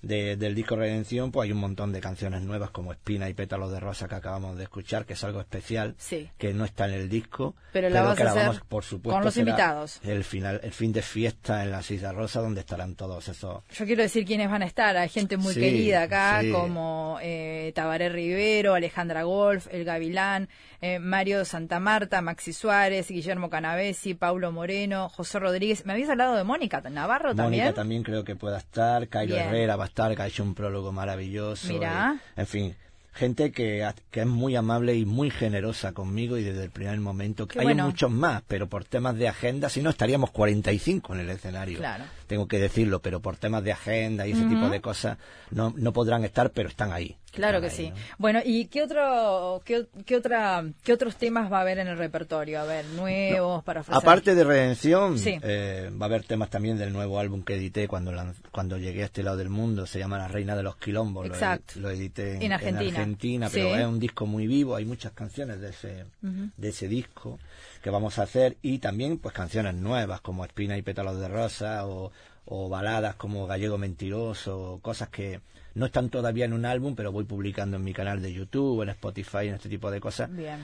del 0.03 0.53
disco 0.53 0.75
Redención, 0.75 1.31
pues 1.31 1.47
hay 1.47 1.53
un 1.53 1.59
montón 1.59 1.93
de 1.93 2.01
canciones 2.01 2.41
nuevas 2.41 2.71
como 2.71 2.91
Espina 2.91 3.29
y 3.29 3.33
Pétalos 3.33 3.71
de 3.71 3.79
Rosa 3.79 4.07
que 4.07 4.15
acabamos 4.15 4.57
de 4.57 4.63
escuchar, 4.63 5.05
que 5.05 5.13
es 5.13 5.23
algo 5.23 5.39
especial, 5.39 5.95
que 6.37 6.53
no 6.53 6.65
está 6.65 6.85
en 6.85 6.93
el 6.93 7.09
disco, 7.09 7.55
pero, 7.71 7.89
la 7.89 8.13
que 8.15 8.23
la 8.23 8.33
vamos, 8.33 8.61
por 8.67 8.83
supuesto, 8.83 9.15
con 9.15 9.25
los 9.25 9.37
invitados. 9.37 9.99
El 10.03 10.23
final, 10.23 10.59
el 10.63 10.71
fin 10.71 10.91
de 10.91 11.01
fiesta 11.01 11.63
en 11.63 11.71
la 11.71 11.81
Silla 11.81 12.11
Rosa, 12.11 12.41
donde 12.41 12.59
estarán 12.59 12.95
todos 12.95 13.27
esos. 13.29 13.63
Yo 13.73 13.85
quiero 13.85 14.03
decir 14.03 14.25
quiénes 14.25 14.49
van 14.49 14.61
a 14.61 14.65
estar. 14.65 14.97
Hay 14.97 15.09
gente 15.09 15.37
muy 15.37 15.53
querida 15.53 16.03
acá, 16.03 16.41
como 16.51 17.17
eh, 17.21 17.71
Tabaré 17.73 18.09
Rivero, 18.09 18.73
Alejandra 18.73 19.23
Golf, 19.23 19.67
El 19.71 19.85
Gavilán, 19.85 20.49
eh, 20.81 20.99
Mario 20.99 21.45
Santa 21.45 21.79
Marta, 21.79 22.21
Maxi 22.21 22.51
Suárez, 22.51 23.07
Guillermo 23.07 23.49
Canavesi, 23.49 24.15
Paulo 24.15 24.51
Moreno, 24.51 25.07
José 25.07 25.39
Rodríguez. 25.39 25.85
Me 25.85 25.93
habías 25.93 26.09
hablado 26.09 26.35
de 26.35 26.43
Mónica 26.43 26.81
Navarro 26.81 27.33
también. 27.33 27.63
Mónica 27.63 27.75
también 27.75 28.03
creo 28.03 28.23
que 28.25 28.35
pueda 28.35 28.57
estar, 28.57 29.07
Cairo 29.07 29.37
Herrera 29.37 29.77
va 29.77 29.85
a 29.85 29.92
ha 29.95 30.27
hecho 30.27 30.43
un 30.43 30.55
prólogo 30.55 30.91
maravilloso. 30.91 31.67
Mira. 31.67 32.19
en 32.35 32.47
fin, 32.47 32.75
gente 33.13 33.51
que, 33.51 33.87
que 34.11 34.21
es 34.21 34.27
muy 34.27 34.55
amable 34.55 34.95
y 34.95 35.05
muy 35.05 35.29
generosa 35.29 35.93
conmigo 35.93 36.37
y 36.37 36.43
desde 36.43 36.63
el 36.63 36.71
primer 36.71 36.99
momento. 36.99 37.47
Qué 37.47 37.59
Hay 37.59 37.65
bueno. 37.65 37.85
muchos 37.85 38.11
más, 38.11 38.41
pero 38.47 38.67
por 38.67 38.85
temas 38.85 39.15
de 39.15 39.27
agenda, 39.27 39.69
si 39.69 39.81
no 39.81 39.89
estaríamos 39.91 40.31
45 40.31 41.13
en 41.13 41.19
el 41.19 41.29
escenario. 41.29 41.77
Claro. 41.77 42.05
Tengo 42.27 42.47
que 42.47 42.59
decirlo, 42.59 42.99
pero 43.01 43.19
por 43.21 43.35
temas 43.37 43.63
de 43.63 43.71
agenda 43.71 44.25
y 44.27 44.31
ese 44.31 44.45
tipo 44.45 44.69
de 44.69 44.81
cosas 44.81 45.17
no, 45.51 45.73
no 45.75 45.93
podrán 45.93 46.23
estar, 46.23 46.49
pero 46.51 46.69
están 46.69 46.91
ahí. 46.91 47.17
Claro 47.31 47.59
que 47.61 47.67
ahí, 47.67 47.73
sí. 47.75 47.89
¿no? 47.89 47.95
Bueno, 48.19 48.39
¿y 48.45 48.65
qué 48.65 48.83
otro, 48.83 49.61
qué, 49.65 49.87
qué 50.05 50.15
otra, 50.17 50.63
qué 50.83 50.93
otros 50.93 51.15
temas 51.15 51.51
va 51.51 51.57
a 51.57 51.61
haber 51.61 51.79
en 51.79 51.87
el 51.87 51.97
repertorio? 51.97 52.59
A 52.61 52.63
ver, 52.65 52.85
nuevos 52.95 53.63
para 53.63 53.81
ofrecer. 53.81 53.99
Aparte 54.03 54.35
de 54.35 54.43
Redención, 54.43 55.17
Sí. 55.17 55.39
eh, 55.41 55.89
va 55.99 56.05
a 56.05 56.09
haber 56.09 56.23
temas 56.25 56.49
también 56.51 56.77
del 56.77 56.93
nuevo 56.93 57.19
álbum 57.19 57.41
que 57.43 57.55
edité 57.55 57.87
cuando, 57.87 58.11
lanz- 58.11 58.35
cuando 58.51 58.77
llegué 58.77 59.01
a 59.01 59.05
este 59.05 59.23
lado 59.23 59.37
del 59.37 59.49
mundo. 59.49 59.87
Se 59.87 59.97
llama 59.97 60.19
La 60.19 60.27
Reina 60.27 60.55
de 60.55 60.61
los 60.63 60.75
Quilombos. 60.77 61.27
Lo 61.27 61.33
Exacto. 61.33 61.79
Lo, 61.79 61.89
edité 61.89 62.35
en, 62.35 62.43
En 62.43 62.53
Argentina. 62.53 62.99
Argentina, 62.99 63.49
Sí. 63.49 63.55
pero 63.55 63.75
es 63.77 63.85
un 63.87 63.99
disco 63.99 64.25
muy 64.27 64.45
vivo. 64.45 64.75
Hay 64.75 64.85
muchas 64.85 65.13
canciones 65.13 65.59
de 65.59 65.69
ese, 65.69 66.05
de 66.21 66.69
ese 66.69 66.87
disco 66.87 67.39
que 67.83 67.89
vamos 67.91 68.17
a 68.17 68.23
hacer 68.23 68.57
y 68.63 68.79
también 68.79 69.19
pues 69.19 69.35
canciones 69.35 69.75
nuevas 69.75 70.21
como 70.21 70.43
Espina 70.45 70.77
y 70.77 70.81
Pétalos 70.81 71.19
de 71.19 71.27
Rosa 71.27 71.85
o, 71.85 72.11
o 72.45 72.69
baladas 72.69 73.15
como 73.15 73.45
Gallego 73.45 73.77
Mentiroso, 73.77 74.79
cosas 74.81 75.09
que 75.09 75.41
no 75.75 75.85
están 75.87 76.09
todavía 76.09 76.45
en 76.45 76.53
un 76.53 76.65
álbum, 76.65 76.95
pero 76.95 77.11
voy 77.11 77.25
publicando 77.25 77.77
en 77.77 77.83
mi 77.83 77.93
canal 77.93 78.21
de 78.21 78.31
YouTube, 78.33 78.81
en 78.83 78.89
Spotify, 78.89 79.47
en 79.49 79.55
este 79.55 79.69
tipo 79.69 79.91
de 79.91 79.99
cosas 79.99 80.33
Bien. 80.35 80.59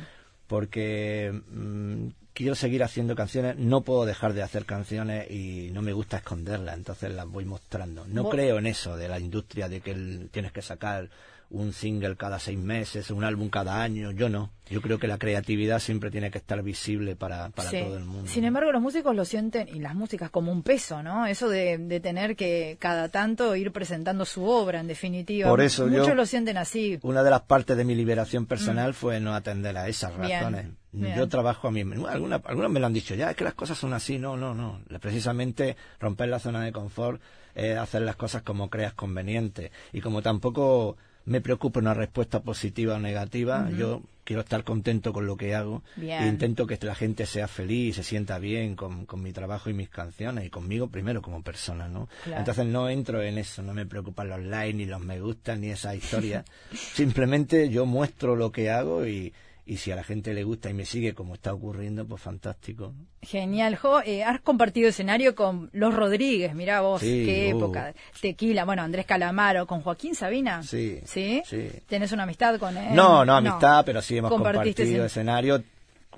porque 0.47 1.31
mm, 1.51 2.07
quiero 2.33 2.55
seguir 2.55 2.83
haciendo 2.83 3.15
canciones, 3.15 3.57
no 3.57 3.81
puedo 3.81 4.05
dejar 4.05 4.33
de 4.33 4.43
hacer 4.43 4.65
canciones 4.65 5.29
y 5.29 5.71
no 5.73 5.81
me 5.81 5.93
gusta 5.93 6.17
esconderlas, 6.17 6.77
entonces 6.77 7.11
las 7.11 7.27
voy 7.27 7.45
mostrando. 7.45 8.05
No 8.07 8.29
creo 8.29 8.57
en 8.59 8.67
eso 8.67 8.95
de 8.97 9.07
la 9.09 9.19
industria 9.19 9.67
de 9.67 9.81
que 9.81 9.91
el- 9.91 10.29
tienes 10.31 10.51
que 10.51 10.61
sacar 10.61 11.09
un 11.51 11.73
single 11.73 12.15
cada 12.15 12.37
seis 12.37 12.59
meses, 12.59 13.09
un 13.09 13.23
álbum 13.23 13.49
cada 13.49 13.81
año, 13.81 14.11
yo 14.11 14.29
no. 14.29 14.51
Yo 14.69 14.81
creo 14.81 14.99
que 14.99 15.07
la 15.07 15.17
creatividad 15.17 15.79
siempre 15.79 16.11
tiene 16.11 16.29
que 16.29 16.37
estar 16.37 16.61
visible 16.61 17.15
para, 17.15 17.49
para 17.49 17.71
Sí. 17.71 17.81
todo 17.81 17.97
el 17.97 18.05
mundo. 18.05 18.29
Sin 18.29 18.43
embargo, 18.43 18.71
los 18.71 18.83
músicos 18.83 19.15
lo 19.15 19.25
sienten, 19.25 19.67
y 19.67 19.79
las 19.79 19.95
músicas 19.95 20.29
como 20.29 20.51
un 20.51 20.61
peso, 20.61 21.01
¿no? 21.01 21.25
Eso 21.25 21.49
de, 21.49 21.79
de 21.79 21.99
tener 21.99 22.35
que 22.35 22.77
cada 22.79 23.09
tanto 23.09 23.55
ir 23.55 23.71
presentando 23.71 24.25
su 24.25 24.43
obra, 24.45 24.79
en 24.79 24.85
definitiva. 24.85 25.49
Por 25.49 25.61
eso 25.61 25.87
yo- 25.89 26.01
Muchos 26.01 26.15
lo 26.15 26.25
sienten 26.27 26.57
así. 26.57 26.99
Una 27.01 27.23
de 27.23 27.31
las 27.31 27.41
partes 27.41 27.75
de 27.75 27.83
mi 27.83 27.95
liberación 27.95 28.45
personal 28.45 28.93
fue 28.93 29.19
no 29.19 29.33
atender 29.33 29.75
a 29.75 29.87
esas 29.87 30.15
Mm. 30.15 30.21
Bien, 30.21 30.39
razones. 30.39 30.65
bien. 30.91 31.17
Yo 31.17 31.27
trabajo 31.27 31.67
a 31.67 31.71
mí. 31.71 31.81
Algunas, 31.81 32.41
algunos 32.45 32.69
me 32.71 32.79
lo 32.79 32.85
han 32.85 32.93
dicho 32.93 33.15
ya, 33.15 33.31
es 33.31 33.35
que 33.35 33.43
las 33.43 33.55
cosas 33.55 33.75
son 33.79 33.93
así. 33.93 34.19
No, 34.19 34.37
no, 34.37 34.53
no. 34.53 34.81
Precisamente 35.01 35.75
romper 35.99 36.29
la 36.29 36.37
zona 36.37 36.61
de 36.63 36.71
confort 36.71 37.19
es 37.55 37.75
hacer 37.75 38.03
las 38.03 38.15
cosas 38.17 38.43
como 38.43 38.69
creas 38.69 38.93
conveniente. 38.93 39.71
Y 39.93 40.01
como 40.01 40.21
tampoco 40.21 40.95
me 41.29 41.41
preocupa 41.41 41.79
una 41.79 41.93
respuesta 41.93 42.41
positiva 42.41 42.95
o 42.95 42.99
negativa, 42.99 43.69
yo 43.77 44.01
quiero 44.23 44.41
estar 44.41 44.63
contento 44.63 45.13
con 45.13 45.27
lo 45.27 45.37
que 45.37 45.53
hago. 45.53 45.83
Bien. 45.95 46.23
E 46.23 46.27
intento 46.27 46.65
que 46.65 46.77
la 46.81 46.95
gente 46.95 47.27
sea 47.27 47.47
feliz 47.47 47.89
y 47.89 47.93
se 47.93 48.03
sienta 48.03 48.39
bien 48.39 48.75
con, 48.75 49.05
con 49.05 49.21
mi 49.21 49.31
trabajo 49.31 49.69
y 49.69 49.73
mis 49.73 49.89
canciones 49.89 50.45
y 50.45 50.49
conmigo 50.49 50.87
primero 50.87 51.21
como 51.21 51.43
persona, 51.43 51.87
¿no? 51.87 52.09
Claro. 52.23 52.39
Entonces 52.39 52.65
no 52.65 52.89
entro 52.89 53.21
en 53.21 53.37
eso, 53.37 53.61
no 53.61 53.75
me 53.75 53.85
preocupan 53.85 54.29
los 54.29 54.41
likes, 54.41 54.73
ni 54.73 54.85
los 54.85 55.01
me 55.01 55.19
gustan, 55.19 55.61
ni 55.61 55.69
esa 55.69 55.95
historia. 55.95 56.43
Simplemente 56.73 57.69
yo 57.69 57.85
muestro 57.85 58.35
lo 58.35 58.51
que 58.51 58.71
hago 58.71 59.05
y, 59.05 59.33
y 59.71 59.77
si 59.77 59.91
a 59.91 59.95
la 59.95 60.03
gente 60.03 60.33
le 60.33 60.43
gusta 60.43 60.69
y 60.69 60.73
me 60.73 60.83
sigue 60.83 61.13
como 61.13 61.35
está 61.35 61.53
ocurriendo, 61.53 62.05
pues 62.07 62.19
fantástico. 62.21 62.93
Genial, 63.21 63.75
Jo. 63.75 64.01
Eh, 64.01 64.23
has 64.23 64.41
compartido 64.41 64.89
escenario 64.89 65.35
con 65.35 65.69
Los 65.73 65.93
Rodríguez, 65.93 66.55
mirá 66.55 66.81
vos, 66.81 67.01
Sí, 67.01 67.23
qué 67.23 67.53
uh. 67.53 67.57
época. 67.57 67.93
Tequila, 68.19 68.65
bueno, 68.65 68.81
Andrés 68.81 69.05
Calamaro, 69.05 69.67
con 69.67 69.81
Joaquín 69.81 70.15
Sabina. 70.15 70.63
Sí, 70.63 70.99
¿Sí? 71.05 71.43
sí. 71.45 71.69
¿Tenés 71.87 72.11
una 72.11 72.23
amistad 72.23 72.57
con 72.57 72.75
él? 72.75 72.95
No, 72.95 73.23
no 73.25 73.35
amistad, 73.35 73.83
pero 73.85 74.01
sí 74.01 74.17
hemos 74.17 74.31
compartido 74.31 74.73
escen- 74.85 75.05
escenario 75.05 75.63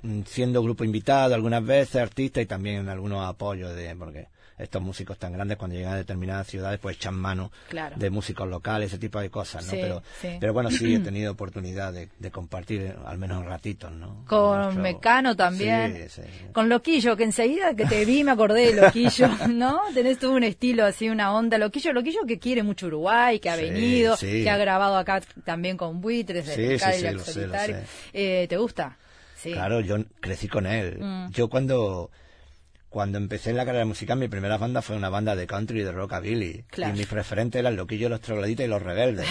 mm, 0.00 0.22
siendo 0.24 0.62
grupo 0.62 0.82
invitado 0.84 1.34
algunas 1.34 1.62
veces, 1.64 1.96
artista 1.96 2.40
y 2.40 2.46
también 2.46 2.76
en 2.76 2.88
algunos 2.88 3.22
apoyos 3.26 3.76
de 3.76 3.94
porque 3.96 4.28
estos 4.62 4.80
músicos 4.82 5.18
tan 5.18 5.32
grandes 5.32 5.56
cuando 5.58 5.76
llegan 5.76 5.92
a 5.94 5.96
determinadas 5.96 6.46
ciudades 6.46 6.78
pues 6.80 6.96
echan 6.96 7.14
mano 7.14 7.50
Claro. 7.68 7.96
de 7.98 8.10
músicos 8.10 8.48
locales, 8.48 8.88
ese 8.88 8.98
tipo 8.98 9.20
de 9.20 9.30
cosas, 9.30 9.64
¿no? 9.66 9.70
Sí, 9.72 9.78
pero, 9.80 10.02
sí. 10.20 10.28
pero 10.40 10.52
bueno, 10.52 10.70
sí 10.70 10.94
he 10.94 10.98
tenido 11.00 11.32
oportunidad 11.32 11.92
de, 11.92 12.08
de 12.18 12.30
compartir 12.30 12.94
al 13.04 13.18
menos 13.18 13.44
ratitos, 13.44 13.92
¿no? 13.92 14.24
Con 14.26 14.58
nuestro- 14.60 14.82
Mecano 14.82 15.36
también. 15.36 16.08
Sí. 16.08 16.22
Con 16.52 16.68
Loquillo, 16.68 17.16
que 17.16 17.24
enseguida 17.24 17.74
que 17.74 17.84
te 17.86 18.04
vi 18.04 18.24
me 18.24 18.30
acordé 18.32 18.72
de 18.74 18.80
Loquillo, 18.82 19.28
¿no? 19.48 19.80
Tenés 19.94 20.18
tú 20.18 20.32
un 20.32 20.44
estilo 20.44 20.84
así, 20.84 21.08
una 21.08 21.32
onda. 21.34 21.58
Loquillo, 21.58 21.92
Loquillo 21.92 22.20
que 22.26 22.38
quiere 22.38 22.62
mucho 22.62 22.86
Uruguay, 22.86 23.38
que 23.40 23.50
ha 23.50 23.56
venido, 23.56 24.16
que 24.16 24.48
ha 24.48 24.56
grabado 24.56 24.96
acá 24.96 25.20
también 25.44 25.76
con 25.76 26.00
Buitres, 26.00 26.46
sí, 26.46 26.76
Cadillac 26.78 27.14
lo 27.14 27.18
sé, 27.24 27.32
Solitario. 27.32 27.76
sé. 27.76 27.84
Eh, 28.12 28.46
¿Te 28.48 28.56
gusta? 28.56 28.96
Sí. 29.36 29.52
Claro, 29.52 29.80
yo 29.80 29.96
crecí 30.20 30.46
con 30.46 30.66
él. 30.66 30.98
Mm. 31.00 31.30
Yo 31.32 31.48
cuando 31.48 32.10
cuando 32.92 33.16
empecé 33.18 33.50
en 33.50 33.56
la 33.56 33.64
carrera 33.64 33.84
musical, 33.86 34.18
mi 34.18 34.28
primera 34.28 34.58
banda 34.58 34.82
fue 34.82 34.94
una 34.96 35.08
banda 35.08 35.34
de 35.34 35.46
country 35.46 35.80
y 35.80 35.82
de 35.82 35.92
rockabilly. 35.92 36.64
Claro. 36.70 36.94
Y 36.94 36.98
mis 36.98 37.10
referentes 37.10 37.58
eran 37.58 37.74
Loquillo, 37.74 38.08
Los 38.10 38.20
Trogloditas 38.20 38.66
y 38.66 38.68
Los 38.68 38.82
Rebeldes. 38.82 39.26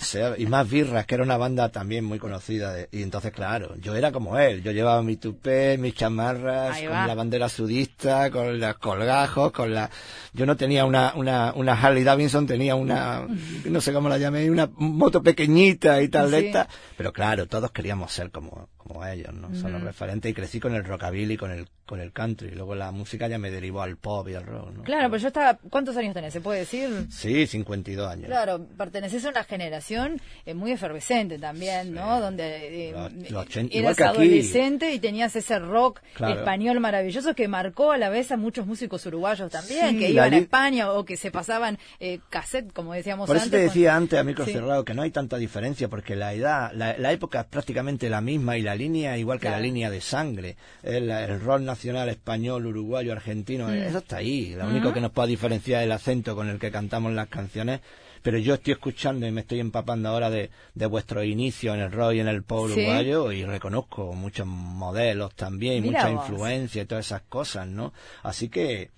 O 0.00 0.04
sea, 0.04 0.34
y 0.36 0.46
más 0.46 0.68
birras, 0.68 1.06
que 1.06 1.14
era 1.14 1.22
una 1.22 1.36
banda 1.36 1.68
también 1.70 2.04
muy 2.04 2.18
conocida. 2.18 2.72
de- 2.72 2.88
y 2.90 3.02
entonces, 3.02 3.32
claro, 3.32 3.76
yo 3.76 3.94
era 3.94 4.10
como 4.10 4.36
él. 4.36 4.62
Yo 4.64 4.72
llevaba 4.72 5.00
mi 5.02 5.16
tupé, 5.16 5.78
mis 5.78 5.94
chamarras, 5.94 6.76
Ahí 6.76 6.86
con 6.86 6.96
va. 6.96 7.06
la 7.06 7.14
bandera 7.14 7.48
sudista, 7.48 8.30
con 8.30 8.58
los 8.58 8.74
colgajos, 8.78 9.52
con 9.52 9.72
la... 9.72 9.88
Yo 10.32 10.44
no 10.44 10.56
tenía 10.56 10.84
una, 10.84 11.12
una, 11.14 11.52
una 11.54 11.72
Harley 11.80 12.02
Davidson, 12.02 12.46
tenía 12.48 12.74
una, 12.74 13.26
no 13.64 13.80
sé 13.80 13.92
cómo 13.92 14.08
la 14.08 14.18
llamé, 14.18 14.50
una 14.50 14.68
moto 14.74 15.22
pequeñita 15.22 16.02
y 16.02 16.08
tal 16.08 16.30
de 16.32 16.40
Sí. 16.40 16.46
esta. 16.46 16.68
Pero 16.96 17.12
claro, 17.12 17.46
todos 17.46 17.70
queríamos 17.70 18.12
ser 18.12 18.30
como, 18.32 18.68
como 18.86 19.04
ellos, 19.06 19.32
¿no? 19.34 19.54
Son 19.54 19.72
los 19.72 19.82
referentes 19.82 20.30
y 20.30 20.34
crecí 20.34 20.60
con 20.60 20.74
el 20.74 20.84
rockabilly, 20.84 21.36
con 21.36 21.50
el, 21.50 21.66
con 21.86 22.00
el 22.00 22.12
country. 22.12 22.50
Luego 22.50 22.74
la 22.74 22.90
música 22.92 23.28
ya 23.28 23.38
me 23.38 23.50
derivó 23.50 23.82
al 23.82 23.96
pop 23.96 24.28
y 24.28 24.34
al 24.34 24.44
rock, 24.44 24.70
¿no? 24.72 24.82
Claro, 24.82 25.10
pero 25.10 25.20
yo 25.20 25.28
estaba... 25.28 25.58
¿Cuántos 25.70 25.96
años 25.96 26.14
tenés? 26.14 26.32
¿Se 26.32 26.40
puede 26.40 26.60
decir? 26.60 27.06
Sí, 27.10 27.46
52 27.46 28.10
años. 28.10 28.26
Claro, 28.26 28.66
perteneces 28.76 29.24
a 29.24 29.30
una 29.30 29.44
generación 29.44 30.20
eh, 30.46 30.54
muy 30.54 30.72
efervescente 30.72 31.38
también, 31.38 31.94
¿no? 31.94 32.20
Donde 32.20 32.88
eh, 32.88 32.92
Los- 32.92 33.30
los 33.30 33.46
ochenta- 33.46 33.72
eras 33.76 33.80
igual 33.80 33.96
que 33.96 34.04
aquí. 34.04 34.16
adolescente 34.16 34.92
y 34.94 34.98
tenías 34.98 35.34
ese 35.36 35.58
rock 35.58 36.00
Claro. 36.14 36.40
español 36.40 36.80
maravilloso 36.80 37.34
que 37.34 37.48
marcó 37.48 37.92
a 37.92 37.98
la 37.98 38.08
vez 38.10 38.32
a 38.32 38.36
muchos 38.36 38.66
músicos 38.66 39.04
uruguayos 39.06 39.50
también, 39.50 39.90
Sí, 39.90 39.98
que 39.98 40.10
iban 40.10 40.32
a 40.32 40.36
España 40.38 40.92
o 40.92 41.04
que 41.04 41.16
se 41.16 41.30
pasaban 41.30 41.78
eh, 42.00 42.20
cassette, 42.30 42.72
como 42.72 42.92
decíamos 42.94 43.26
Por 43.26 43.36
eso 43.36 43.44
antes. 43.44 43.60
te 43.60 43.66
con- 43.66 43.74
decía 43.74 43.96
antes 43.96 44.18
a 44.18 44.24
micro 44.24 44.44
Sí. 44.44 44.52
cerrado 44.52 44.84
que 44.84 44.94
no 44.94 45.02
hay 45.02 45.10
tanta 45.10 45.36
diferencia 45.36 45.88
porque 45.88 46.16
la 46.16 46.32
edad, 46.34 46.72
la, 46.74 46.96
la 46.98 47.12
época 47.12 47.40
es 47.40 47.46
prácticamente 47.46 48.08
la 48.10 48.20
misma 48.20 48.56
y 48.56 48.62
la 48.62 48.71
línea 48.74 49.16
igual 49.18 49.38
que 49.38 49.42
Claro. 49.48 49.56
la 49.56 49.62
línea 49.62 49.90
de 49.90 50.00
sangre. 50.00 50.56
El, 50.82 51.10
el 51.10 51.40
rock 51.40 51.60
nacional 51.60 52.08
español, 52.08 52.66
uruguayo, 52.66 53.12
argentino, 53.12 53.70
eso 53.72 53.98
está 53.98 54.16
ahí. 54.18 54.54
Lo 54.54 54.66
único 54.66 54.92
que 54.92 55.00
nos 55.00 55.10
puede 55.12 55.28
diferenciar 55.28 55.80
es 55.82 55.86
el 55.86 55.92
acento 55.92 56.34
con 56.36 56.48
el 56.48 56.58
que 56.58 56.70
cantamos 56.70 57.12
las 57.12 57.28
canciones. 57.28 57.80
Pero 58.22 58.38
yo 58.38 58.54
estoy 58.54 58.74
escuchando 58.74 59.26
y 59.26 59.32
me 59.32 59.40
estoy 59.40 59.58
empapando 59.58 60.08
ahora 60.08 60.30
de, 60.30 60.50
de 60.74 60.86
vuestro 60.86 61.24
inicio 61.24 61.74
en 61.74 61.80
el 61.80 61.90
rock 61.90 62.12
y 62.14 62.20
en 62.20 62.28
el 62.28 62.44
pop 62.44 62.68
Sí. 62.68 62.74
uruguayo 62.74 63.32
y 63.32 63.44
reconozco 63.44 64.12
muchos 64.12 64.46
modelos 64.46 65.34
también, 65.34 65.82
Mira 65.82 66.04
mucha 66.04 66.14
vos. 66.14 66.28
influencia 66.28 66.82
y 66.82 66.86
todas 66.86 67.06
esas 67.06 67.22
cosas, 67.22 67.66
¿no? 67.66 67.92
Así 68.22 68.48
que 68.48 68.90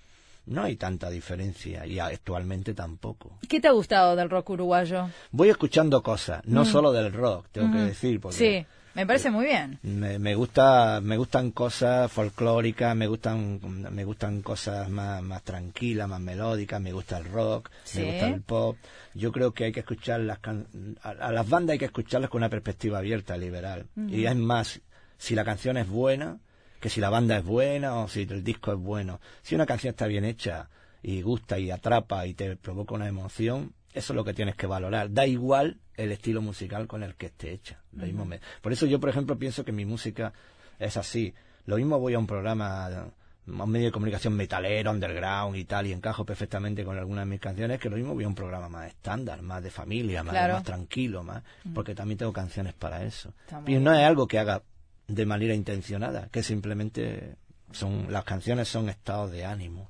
no 0.45 0.61
hay 0.61 0.75
tanta 0.75 1.09
diferencia 1.09 1.87
y 1.87 1.97
actualmente 1.97 2.75
tampoco. 2.75 3.39
¿Qué 3.49 3.59
te 3.59 3.67
ha 3.67 3.71
gustado 3.71 4.15
del 4.15 4.29
rock 4.29 4.51
uruguayo? 4.51 5.09
Voy 5.31 5.49
escuchando 5.49 6.03
cosas, 6.03 6.41
no 6.45 6.63
solo 6.63 6.91
del 6.91 7.11
rock, 7.11 7.47
tengo 7.51 7.71
que 7.71 7.79
decir, 7.79 8.19
porque 8.19 8.35
Mm. 8.35 8.39
Sí, 8.61 8.65
me 8.95 9.05
parece 9.05 9.29
muy 9.29 9.45
bien. 9.45 9.77
me, 9.83 10.17
me 10.17 10.33
gusta, 10.35 10.99
me 11.03 11.17
gustan 11.17 11.51
cosas 11.51 12.11
folclóricas, 12.11 12.95
me 12.95 13.07
gustan, 13.07 13.59
me 13.93 14.03
gustan 14.05 14.41
cosas 14.41 14.89
más, 14.89 15.21
más 15.21 15.43
tranquilas, 15.43 16.07
más 16.09 16.19
melódicas, 16.21 16.81
me 16.81 16.91
gusta 16.93 17.17
el 17.19 17.25
rock, 17.25 17.69
Sí. 17.83 17.99
me 17.99 18.05
gusta 18.11 18.27
el 18.29 18.41
pop. 18.41 18.77
Yo 19.13 19.31
creo 19.31 19.53
que 19.53 19.65
hay 19.65 19.71
que 19.71 19.81
escuchar 19.81 20.21
las 20.21 20.39
can- 20.39 20.67
a, 21.03 21.09
a 21.09 21.31
las 21.31 21.47
bandas 21.47 21.73
hay 21.73 21.79
que 21.79 21.85
escucharlas 21.85 22.29
con 22.29 22.39
una 22.39 22.49
perspectiva 22.49 22.97
abierta, 22.99 23.37
liberal. 23.37 23.85
Y 24.07 24.25
es 24.25 24.35
más, 24.35 24.81
si 25.17 25.35
la 25.35 25.43
canción 25.45 25.77
es 25.77 25.87
buena, 25.87 26.39
que 26.79 26.89
si 26.89 26.99
la 27.01 27.09
banda 27.09 27.37
es 27.37 27.43
buena 27.43 27.95
o 27.97 28.07
si 28.07 28.21
el 28.23 28.43
disco 28.43 28.71
es 28.71 28.77
bueno. 28.79 29.19
Si 29.41 29.55
una 29.55 29.65
canción 29.65 29.91
está 29.91 30.07
bien 30.07 30.23
hecha 30.25 30.69
y 31.03 31.21
gusta 31.21 31.59
y 31.59 31.69
atrapa 31.71 32.25
y 32.27 32.33
te 32.33 32.55
provoca 32.55 32.95
una 32.95 33.07
emoción, 33.07 33.73
eso 33.93 34.13
es 34.13 34.15
lo 34.15 34.23
que 34.23 34.33
tienes 34.33 34.55
que 34.55 34.67
valorar. 34.67 35.11
Da 35.11 35.25
igual 35.25 35.79
el 35.95 36.11
estilo 36.11 36.41
musical 36.41 36.85
con 36.87 37.01
el 37.03 37.15
que 37.15 37.27
esté 37.27 37.51
hecha. 37.53 37.79
Lo 37.95 38.05
mismo 38.05 38.25
me- 38.25 38.39
Por 38.61 38.71
eso 38.73 38.85
yo, 38.85 38.99
por 38.99 39.09
ejemplo, 39.09 39.37
pienso 39.37 39.63
que 39.65 39.71
mi 39.71 39.85
música 39.85 40.33
es 40.79 40.97
así. 40.97 41.33
Lo 41.65 41.77
mismo 41.77 41.99
voy 41.99 42.13
a 42.13 42.19
un 42.19 42.27
programa, 42.27 42.85
a 42.87 43.05
un 43.47 43.69
medio 43.71 43.85
de 43.87 43.91
comunicación 43.91 44.33
metalero, 44.35 44.91
underground 44.91 45.55
y 45.55 45.65
tal, 45.65 45.87
y 45.87 45.93
encajo 45.93 46.25
perfectamente 46.25 46.83
con 46.83 46.97
algunas 46.97 47.25
de 47.25 47.29
mis 47.31 47.39
canciones, 47.39 47.79
que 47.79 47.89
lo 47.89 47.95
mismo 47.95 48.13
voy 48.13 48.23
a 48.23 48.27
un 48.27 48.35
programa 48.35 48.69
más 48.69 48.87
estándar, 48.87 49.41
más 49.41 49.63
de 49.63 49.69
familia, 49.71 50.23
más, 50.23 50.33
Claro. 50.33 50.53
más 50.55 50.63
tranquilo, 50.63 51.23
más, 51.23 51.43
porque 51.73 51.95
también 51.95 52.17
tengo 52.17 52.33
canciones 52.33 52.73
para 52.73 53.03
eso. 53.03 53.33
Y 53.67 53.75
no 53.77 53.93
es 53.93 54.01
algo 54.03 54.27
que 54.27 54.39
haga 54.39 54.61
de 55.07 55.25
manera 55.25 55.53
intencionada, 55.53 56.27
que 56.31 56.41
simplemente 56.43 57.35
son 57.71 58.11
las 58.11 58.23
canciones 58.23 58.67
son 58.67 58.89
estados 58.89 59.31
de 59.31 59.45
ánimo. 59.45 59.89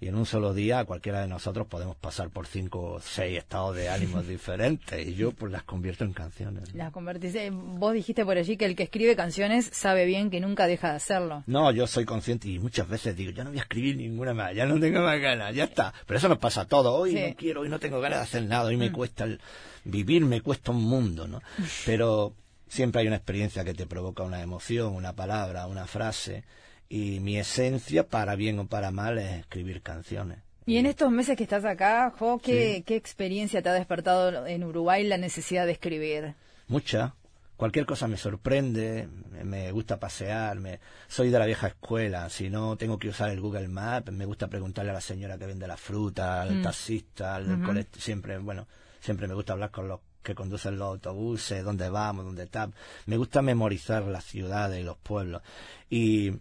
Y 0.00 0.08
en 0.08 0.14
un 0.16 0.24
solo 0.24 0.54
día 0.54 0.84
cualquiera 0.86 1.20
de 1.20 1.28
nosotros 1.28 1.66
podemos 1.66 1.94
pasar 1.96 2.30
por 2.30 2.46
cinco 2.46 2.80
o 2.94 3.00
seis 3.00 3.36
estados 3.38 3.76
de 3.76 3.88
ánimos 3.90 4.26
diferentes 4.28 5.06
y 5.06 5.14
yo 5.14 5.32
pues 5.32 5.52
las 5.52 5.62
convierto 5.64 6.04
en 6.04 6.12
canciones. 6.12 6.72
Las 6.74 6.90
convertís. 6.90 7.34
eh, 7.34 7.50
Vos 7.52 7.92
dijiste 7.92 8.24
por 8.24 8.38
allí 8.38 8.56
que 8.56 8.64
el 8.64 8.76
que 8.76 8.84
escribe 8.84 9.14
canciones 9.16 9.68
sabe 9.72 10.06
bien 10.06 10.30
que 10.30 10.40
nunca 10.40 10.66
deja 10.66 10.90
de 10.90 10.96
hacerlo. 10.96 11.44
No, 11.46 11.70
yo 11.72 11.86
soy 11.86 12.04
consciente 12.06 12.48
y 12.48 12.58
muchas 12.58 12.88
veces 12.88 13.14
digo, 13.16 13.30
ya 13.32 13.44
no 13.44 13.50
voy 13.50 13.58
a 13.58 13.62
escribir 13.62 13.96
ninguna 13.96 14.32
más, 14.32 14.54
ya 14.54 14.64
no 14.66 14.80
tengo 14.80 15.00
más 15.00 15.20
ganas, 15.20 15.54
ya 15.54 15.64
está. 15.64 15.92
Pero 16.06 16.18
eso 16.18 16.28
nos 16.28 16.38
pasa 16.38 16.62
a 16.62 16.66
todos. 16.66 16.92
Hoy 16.98 17.12
Sí. 17.12 17.20
no 17.28 17.34
quiero, 17.36 17.60
hoy 17.60 17.68
no 17.68 17.78
tengo 17.78 18.00
ganas 18.00 18.20
de 18.20 18.22
hacer 18.24 18.42
nada, 18.44 18.64
hoy 18.64 18.76
me 18.76 18.90
cuesta 18.92 19.24
el 19.24 19.40
vivir, 19.84 20.24
me 20.24 20.40
cuesta 20.40 20.70
un 20.70 20.82
mundo, 20.82 21.28
¿no? 21.28 21.40
Pero 21.84 22.32
siempre 22.68 23.00
hay 23.02 23.06
una 23.08 23.16
experiencia 23.16 23.64
que 23.64 23.74
te 23.74 23.86
provoca 23.86 24.22
una 24.22 24.40
emoción, 24.42 24.94
una 24.94 25.12
palabra, 25.14 25.66
una 25.66 25.86
frase. 25.86 26.44
Y 26.90 27.20
mi 27.20 27.38
esencia, 27.38 28.06
para 28.06 28.34
bien 28.34 28.58
o 28.58 28.66
para 28.66 28.90
mal, 28.90 29.16
es 29.18 29.30
escribir 29.38 29.80
canciones. 29.80 30.38
Y 30.66 30.76
en 30.76 30.86
estos 30.86 31.10
meses 31.10 31.36
que 31.36 31.44
estás 31.44 31.64
acá, 31.64 32.12
Jo, 32.18 32.38
¿qué, 32.42 32.82
¿qué 32.84 32.96
experiencia 32.96 33.62
te 33.62 33.68
ha 33.68 33.72
despertado 33.72 34.44
en 34.46 34.64
Uruguay 34.64 35.04
la 35.04 35.16
necesidad 35.16 35.66
de 35.66 35.72
escribir? 35.72 36.34
Mucha. 36.66 37.14
Cualquier 37.56 37.86
cosa 37.86 38.08
me 38.08 38.16
sorprende, 38.16 39.06
me- 39.44 39.70
gusta 39.70 40.00
pasear, 40.00 40.58
me, 40.58 40.80
soy 41.08 41.30
de 41.30 41.38
la 41.38 41.46
vieja 41.46 41.68
escuela, 41.68 42.28
si 42.28 42.50
no 42.50 42.76
tengo 42.76 42.98
que 42.98 43.08
usar 43.08 43.30
el 43.30 43.40
Google 43.40 43.68
Maps, 43.68 44.10
me 44.12 44.24
gusta 44.24 44.48
preguntarle 44.48 44.90
a 44.90 44.94
la 44.94 45.00
señora 45.00 45.38
que 45.38 45.46
vende 45.46 45.66
la 45.68 45.76
fruta, 45.76 46.42
al 46.42 46.62
taxista, 46.62 47.36
al 47.36 47.86
siempre, 47.98 48.38
bueno, 48.38 48.66
siempre 49.00 49.28
me 49.28 49.34
gusta 49.34 49.52
hablar 49.52 49.70
con 49.70 49.86
los 49.88 50.00
que 50.22 50.34
conducen 50.34 50.78
los 50.78 50.88
autobuses, 50.88 51.62
dónde 51.62 51.88
vamos, 51.88 52.24
dónde 52.24 52.44
está. 52.44 52.68
Me 53.06 53.16
gusta 53.16 53.42
memorizar 53.42 54.02
las 54.04 54.24
ciudades 54.24 54.80
y 54.80 54.84
los 54.84 54.96
pueblos. 54.96 55.42
Y 55.90 56.32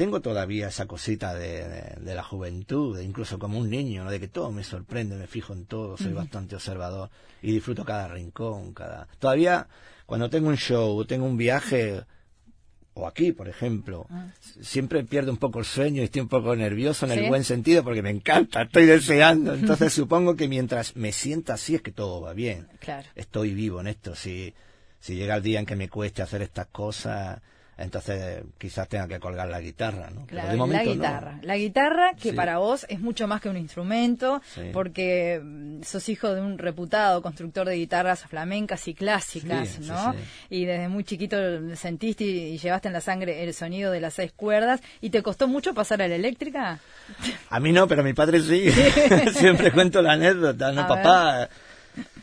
tengo 0.00 0.20
todavía 0.22 0.68
esa 0.68 0.86
cosita 0.86 1.34
de, 1.34 1.68
de- 1.68 1.96
de 2.00 2.14
la 2.14 2.22
juventud, 2.22 2.96
de 2.96 3.04
incluso 3.04 3.38
como 3.38 3.58
un 3.58 3.68
niño, 3.68 4.04
¿no? 4.04 4.10
de 4.10 4.18
que 4.18 4.28
todo 4.28 4.50
me 4.50 4.64
sorprende, 4.64 5.14
me 5.16 5.26
fijo 5.26 5.52
en 5.52 5.66
todo, 5.66 5.96
soy 5.98 6.14
bastante 6.14 6.54
observador 6.56 7.10
y 7.42 7.52
disfruto 7.52 7.84
cada 7.84 8.08
rincón, 8.08 8.72
cada... 8.72 9.06
Todavía 9.18 9.66
cuando 10.06 10.30
tengo 10.30 10.48
un 10.48 10.56
show, 10.56 11.04
tengo 11.04 11.26
un 11.26 11.36
viaje, 11.36 12.02
o 12.94 13.06
aquí, 13.06 13.32
por 13.32 13.48
ejemplo, 13.48 14.06
s- 14.42 14.64
siempre 14.64 15.04
pierdo 15.04 15.30
un 15.32 15.36
poco 15.38 15.58
el 15.58 15.64
sueño 15.66 16.00
y 16.00 16.06
estoy 16.06 16.22
un 16.22 16.28
poco 16.28 16.56
nervioso 16.56 17.04
en 17.06 17.12
¿Sí? 17.12 17.18
el 17.18 17.28
buen 17.28 17.44
sentido 17.44 17.84
porque 17.84 18.00
me 18.02 18.10
encanta, 18.10 18.62
estoy 18.62 18.86
deseando. 18.86 19.52
Entonces 19.54 19.92
supongo 19.92 20.34
que 20.34 20.48
mientras 20.48 20.96
me 20.96 21.12
sienta 21.12 21.54
así 21.54 21.74
es 21.74 21.82
que 21.82 21.92
todo 21.92 22.22
va 22.22 22.32
bien 22.32 22.68
Claro. 22.80 23.06
estoy 23.14 23.52
vivo 23.54 23.80
en 23.82 23.86
esto. 23.86 24.14
Si, 24.14 24.54
si 24.98 25.14
llega 25.14 25.36
el 25.36 25.42
día 25.42 25.60
en 25.60 25.66
que 25.66 25.76
me 25.76 25.88
cueste 25.90 26.22
hacer 26.22 26.40
estas 26.42 26.66
cosas, 26.68 27.40
entonces 27.80 28.42
quizás 28.58 28.88
tenga 28.88 29.08
que 29.08 29.18
colgar 29.18 29.48
la 29.48 29.60
guitarra, 29.60 30.10
¿no? 30.10 30.26
Pero 30.26 30.26
Claro, 30.26 30.50
de 30.50 30.56
momento 30.56 30.84
la 30.84 30.84
no. 30.84 30.92
guitarra. 30.94 31.38
La 31.42 31.56
guitarra 31.56 32.14
que 32.14 32.30
Sí. 32.30 32.32
para 32.36 32.58
vos 32.58 32.86
es 32.88 33.00
mucho 33.00 33.26
más 33.26 33.40
que 33.40 33.48
un 33.48 33.56
instrumento, 33.56 34.42
Sí. 34.54 34.70
porque 34.72 35.40
mm, 35.42 35.82
sos 35.82 36.08
hijo 36.08 36.34
de 36.34 36.40
un 36.40 36.58
reputado 36.58 37.22
constructor 37.22 37.66
de 37.66 37.76
guitarras 37.76 38.22
flamencas 38.24 38.86
y 38.88 38.94
clásicas, 38.94 39.68
Sí, 39.68 39.82
¿no? 39.88 40.14
Y 40.50 40.64
desde 40.66 40.88
muy 40.88 41.04
chiquito 41.04 41.36
sentiste 41.76 42.24
y, 42.24 42.54
y 42.54 42.58
llevaste 42.58 42.88
en 42.88 42.94
la 42.94 43.00
sangre 43.00 43.42
el 43.42 43.54
sonido 43.54 43.90
de 43.92 44.00
las 44.00 44.14
seis 44.14 44.32
cuerdas. 44.32 44.80
¿Y 45.00 45.10
te 45.10 45.22
costó 45.22 45.48
mucho 45.48 45.74
pasar 45.74 46.02
a 46.02 46.08
la 46.08 46.14
eléctrica? 46.16 46.78
A 47.48 47.60
mí 47.60 47.72
no, 47.72 47.88
pero 47.88 48.02
a 48.02 48.04
mi 48.04 48.12
padre 48.12 48.40
sí. 48.40 48.70
Siempre 49.34 49.72
cuento 49.72 50.02
la 50.02 50.12
anécdota, 50.12 50.72
¿no? 50.72 50.82
A 50.82 50.86
Papá, 50.86 51.48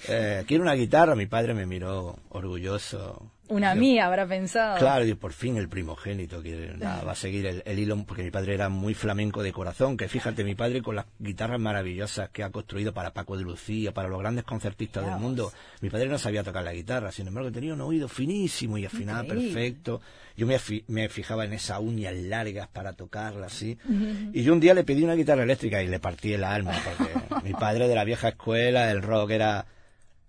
eh, 0.07 0.43
quiero 0.47 0.63
una 0.63 0.73
guitarra. 0.73 1.15
Mi 1.15 1.25
padre 1.25 1.53
me 1.53 1.65
miró 1.65 2.17
orgulloso. 2.29 3.31
Una 3.49 3.73
Yo- 3.73 3.79
mía 3.79 4.05
habrá 4.07 4.27
pensado. 4.27 4.77
Claro, 4.77 5.05
y 5.05 5.13
por 5.13 5.33
fin 5.33 5.57
el 5.57 5.69
primogénito 5.69 6.41
que 6.43 6.73
nada, 6.77 7.03
va 7.07 7.11
a 7.13 7.15
seguir 7.15 7.45
el, 7.45 7.63
el 7.65 7.79
hilo, 7.79 8.03
porque 8.05 8.23
mi 8.23 8.31
padre 8.31 8.53
era 8.55 8.69
muy 8.69 8.93
flamenco 8.93 9.41
de 9.43 9.51
corazón, 9.53 9.97
que 9.97 10.07
fíjate, 10.07 10.43
mi 10.43 10.55
padre 10.55 10.81
con 10.81 10.95
las 10.95 11.05
guitarras 11.19 11.59
maravillosas 11.59 12.29
que 12.29 12.43
ha 12.43 12.49
construido 12.51 12.93
para 12.93 13.13
Paco 13.13 13.37
de 13.37 13.43
Lucía, 13.43 13.93
para 13.93 14.09
los 14.09 14.19
grandes 14.19 14.43
concertistas 14.43 15.05
del 15.05 15.15
mundo, 15.17 15.51
mi 15.81 15.89
padre 15.89 16.07
no 16.09 16.17
sabía 16.17 16.43
tocar 16.43 16.63
la 16.63 16.73
guitarra, 16.73 17.11
sin 17.11 17.27
embargo 17.27 17.51
tenía 17.51 17.73
un 17.73 17.81
oído 17.81 18.07
finísimo 18.07 18.77
y 18.77 18.85
afinaba 18.85 19.23
Increíble. 19.23 19.53
perfecto. 19.53 20.01
Yo 20.35 20.45
me, 20.45 20.57
me 20.87 21.09
fijaba 21.09 21.45
en 21.45 21.53
esas 21.53 21.79
uñas 21.79 22.13
largas 22.15 22.67
para 22.67 22.93
tocarla 22.93 23.47
así. 23.47 23.77
Y 24.33 24.43
yo 24.43 24.53
un 24.53 24.59
día 24.59 24.75
le 24.75 24.83
pedí 24.83 25.03
una 25.03 25.15
guitarra 25.15 25.41
eléctrica 25.43 25.81
y 25.81 25.87
le 25.87 25.99
partí 25.99 26.33
el 26.33 26.43
alma, 26.43 26.73
porque 26.97 27.11
mi 27.43 27.53
padre 27.53 27.87
de 27.87 27.95
la 27.95 28.03
vieja 28.03 28.29
escuela, 28.29 28.91
el 28.91 29.01
rock 29.01 29.31
era 29.31 29.65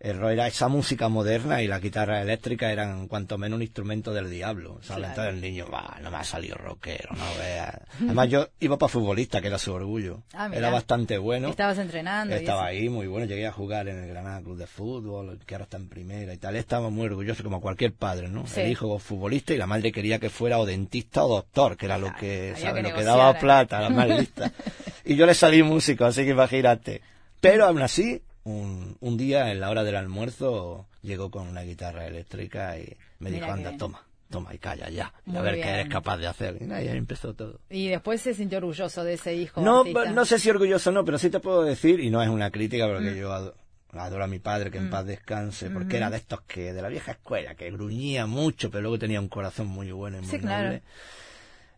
el 0.01 0.19
rock 0.19 0.31
era 0.31 0.47
esa 0.47 0.69
música 0.69 1.09
moderna 1.09 1.61
y 1.61 1.67
la 1.67 1.81
guitarra 1.81 2.23
eléctrica 2.23 2.71
eran 2.71 3.09
cuanto 3.09 3.37
menos 3.37 3.57
un 3.57 3.63
instrumento 3.63 4.13
del 4.13 4.31
diablo. 4.31 4.79
¿sabes? 4.83 4.87
Claro. 4.87 5.09
Entonces 5.09 5.35
el 5.35 5.41
niño, 5.41 5.67
va, 5.73 5.99
no 6.01 6.11
me 6.11 6.19
ha 6.19 6.25
salido 6.25 6.57
rockero, 6.57 7.11
no 7.17 7.25
veas. 7.39 7.81
Además 8.01 8.29
yo 8.29 8.49
iba 8.61 8.79
para 8.79 8.89
futbolista, 8.89 9.41
que 9.41 9.49
era 9.49 9.59
su 9.59 9.73
orgullo. 9.73 10.23
Ah, 10.33 10.49
mira. 10.49 10.59
era 10.59 10.71
bastante 10.71 11.19
bueno. 11.19 11.49
Estabas 11.49 11.79
entrenando. 11.79 12.35
Estaba 12.35 12.67
ahí 12.67 12.89
muy 12.89 13.09
bueno, 13.09 13.27
llegué 13.27 13.47
a 13.47 13.53
jugar 13.53 13.89
en 13.89 13.99
el 13.99 14.09
Granada 14.09 14.41
Club 14.41 14.57
de 14.57 14.67
Fútbol, 14.69 15.39
que 15.45 15.55
ahora 15.55 15.65
está 15.65 15.79
en 15.79 15.89
primera 15.89 16.33
y 16.33 16.37
tal. 16.37 16.55
Estaba 16.55 16.91
muy 16.91 17.07
orgulloso, 17.07 17.43
como 17.43 17.61
cualquier 17.61 17.93
padre, 17.93 18.29
¿no? 18.29 18.47
Sí. 18.47 18.61
El 18.61 18.71
hijo 18.71 18.99
futbolista 19.01 19.53
y 19.53 19.57
la 19.57 19.67
madre 19.67 19.91
quería 19.91 20.21
que 20.21 20.31
fuera 20.31 20.59
o 20.59 20.67
dentista 20.67 21.25
o 21.25 21.29
doctor, 21.29 21.77
que 21.77 21.87
era 21.87 21.99
lo 21.99 22.15
que, 22.15 22.53
había 22.55 22.69
¿sabes? 22.69 22.85
que 22.85 22.91
lo 22.91 22.97
que 22.97 23.05
daba 23.05 23.31
¿eh? 23.33 23.37
plata, 23.41 23.81
la 23.81 23.91
más 23.91 24.09
lista. 24.09 24.53
Y 25.05 25.17
yo 25.17 25.25
le 25.25 25.33
salí 25.33 25.63
músico, 25.63 26.05
así 26.05 26.25
que 26.25 26.33
imagínate. 26.33 27.01
Pero 27.41 27.65
aún 27.65 27.81
así, 27.81 28.21
un, 28.49 28.97
un 29.01 29.17
día 29.17 29.51
en 29.53 29.61
la 29.61 29.71
hora 29.71 29.85
del 29.85 29.97
almuerzo 29.97 30.87
llegó 31.03 31.31
con 31.31 31.47
una 31.49 31.63
guitarra 31.63 32.07
eléctrica 32.07 32.79
y 32.79 32.97
me 33.19 33.31
Mira 33.31 33.47
dijo, 33.47 33.53
anda, 33.53 33.69
bien. 33.71 33.79
toma, 33.79 34.03
toma 34.31 34.55
y 34.55 34.59
calla 34.59 34.89
ya. 34.91 35.13
Y 35.27 35.37
a 35.37 35.43
ver 35.43 35.55
bien. 35.55 35.67
qué 35.67 35.73
eres 35.75 35.89
capaz 35.89 36.17
de 36.19 36.27
hacer. 36.27 36.59
Y 36.61 36.71
ahí 36.73 36.89
empezó 36.89 37.35
todo. 37.35 37.61
Y 37.71 37.89
después 37.89 38.21
se 38.21 38.35
sintió 38.35 38.59
orgulloso 38.59 39.05
de 39.05 39.15
ese 39.15 39.35
hijo. 39.35 39.61
No, 39.61 39.81
artista. 39.81 40.11
no 40.13 40.25
sé 40.25 40.39
si 40.39 40.51
orgulloso 40.51 40.91
o 40.91 40.93
no, 40.93 41.05
pero 41.05 41.19
sí 41.19 41.31
te 41.31 41.41
puedo 41.41 41.63
decir, 41.63 42.01
y 42.01 42.11
no 42.11 42.23
es 42.23 42.29
una 42.29 42.51
crítica 42.51 42.87
Mm. 42.87 42.93
porque 42.93 43.17
yo 43.17 43.33
ado- 43.33 43.55
adoro 43.93 44.25
a 44.25 44.27
mi 44.29 44.39
padre, 44.39 44.71
que 44.71 44.79
en 44.79 44.91
paz 44.91 45.07
descanse, 45.07 45.71
porque 45.71 45.97
era 45.97 46.11
de 46.11 46.19
estos 46.19 46.43
que, 46.43 46.73
de 46.73 46.83
la 46.83 46.89
vieja 46.89 47.13
escuela, 47.13 47.55
que 47.55 47.71
gruñía 47.71 48.27
mucho, 48.27 48.71
pero 48.71 48.83
luego 48.83 48.99
tenía 48.99 49.21
un 49.21 49.29
corazón 49.29 49.67
muy 49.69 49.91
bueno 49.93 50.19
y 50.19 50.21
muy 50.23 50.31
Sí, 50.31 50.39
claro. 50.39 50.65
noble. 50.69 50.83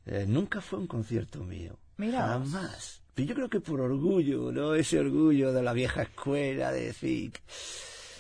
Eh, 0.07 0.25
nunca 0.27 0.61
fue 0.61 0.79
un 0.79 0.87
concierto 0.87 1.41
mío. 1.45 1.79
Mira. 1.99 2.21
Jamás. 2.21 3.00
Pero 3.15 3.29
yo 3.29 3.35
creo 3.35 3.51
que 3.51 3.61
por 3.61 3.81
orgullo, 3.81 4.53
¿no? 4.53 4.75
Ese 4.75 4.99
orgullo 4.99 5.53
de 5.53 5.63
la 5.63 5.73
vieja 5.73 6.03
escuela, 6.03 6.73
de 6.73 6.87
decir... 6.87 7.33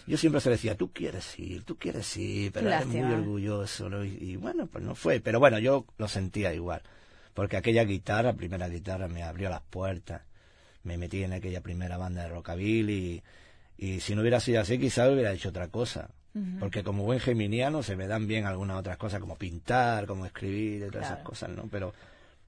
Yo 0.07 0.17
siempre 0.17 0.41
se 0.41 0.51
decía, 0.51 0.77
tú 0.77 0.93
quieres 0.93 1.39
ir, 1.39 1.63
tú 1.63 1.77
quieres 1.77 2.17
ir, 2.17 2.51
pero 2.51 2.69
eres 2.69 2.87
muy 2.87 3.13
orgulloso, 3.13 3.89
¿no? 3.89 4.05
Y, 4.05 4.17
y 4.21 4.37
bueno, 4.37 4.67
pues 4.67 4.83
no 4.83 4.97
fue. 4.97 5.21
Pero 5.21 5.39
bueno, 5.39 5.61
yo 5.61 5.85
lo 5.99 6.09
sentía 6.09 6.53
igual. 6.53 6.83
Porque 7.33 7.57
aquella 7.57 7.85
guitarra, 7.85 8.33
primera 8.33 8.69
guitarra, 8.69 9.07
me 9.07 9.23
abrió 9.23 9.51
las 9.51 9.61
puertas. 9.61 10.23
Me 10.83 10.99
metí 10.99 11.23
en 11.23 11.35
aquella 11.35 11.61
primera 11.61 11.97
banda 11.97 12.25
de 12.25 12.31
rockabilly. 12.31 13.23
Y, 13.79 13.87
y 13.87 14.01
si 14.01 14.17
no 14.17 14.23
hubiera 14.23 14.41
sido 14.41 14.61
así, 14.63 14.79
quizás 14.79 15.13
hubiera 15.13 15.33
hecho 15.33 15.51
otra 15.51 15.69
cosa. 15.69 16.11
Porque 16.59 16.83
como 16.83 17.05
buen 17.05 17.21
geminiano 17.21 17.83
se 17.83 17.97
me 17.97 18.07
dan 18.07 18.27
bien 18.27 18.47
algunas 18.47 18.79
otras 18.79 18.97
cosas, 18.97 19.21
como 19.21 19.37
pintar, 19.37 20.07
como 20.07 20.27
escribir, 20.27 20.85
y 20.87 20.91
todas 20.91 21.07
esas 21.07 21.25
cosas, 21.25 21.51
¿no? 21.51 21.69
Pero 21.71 21.93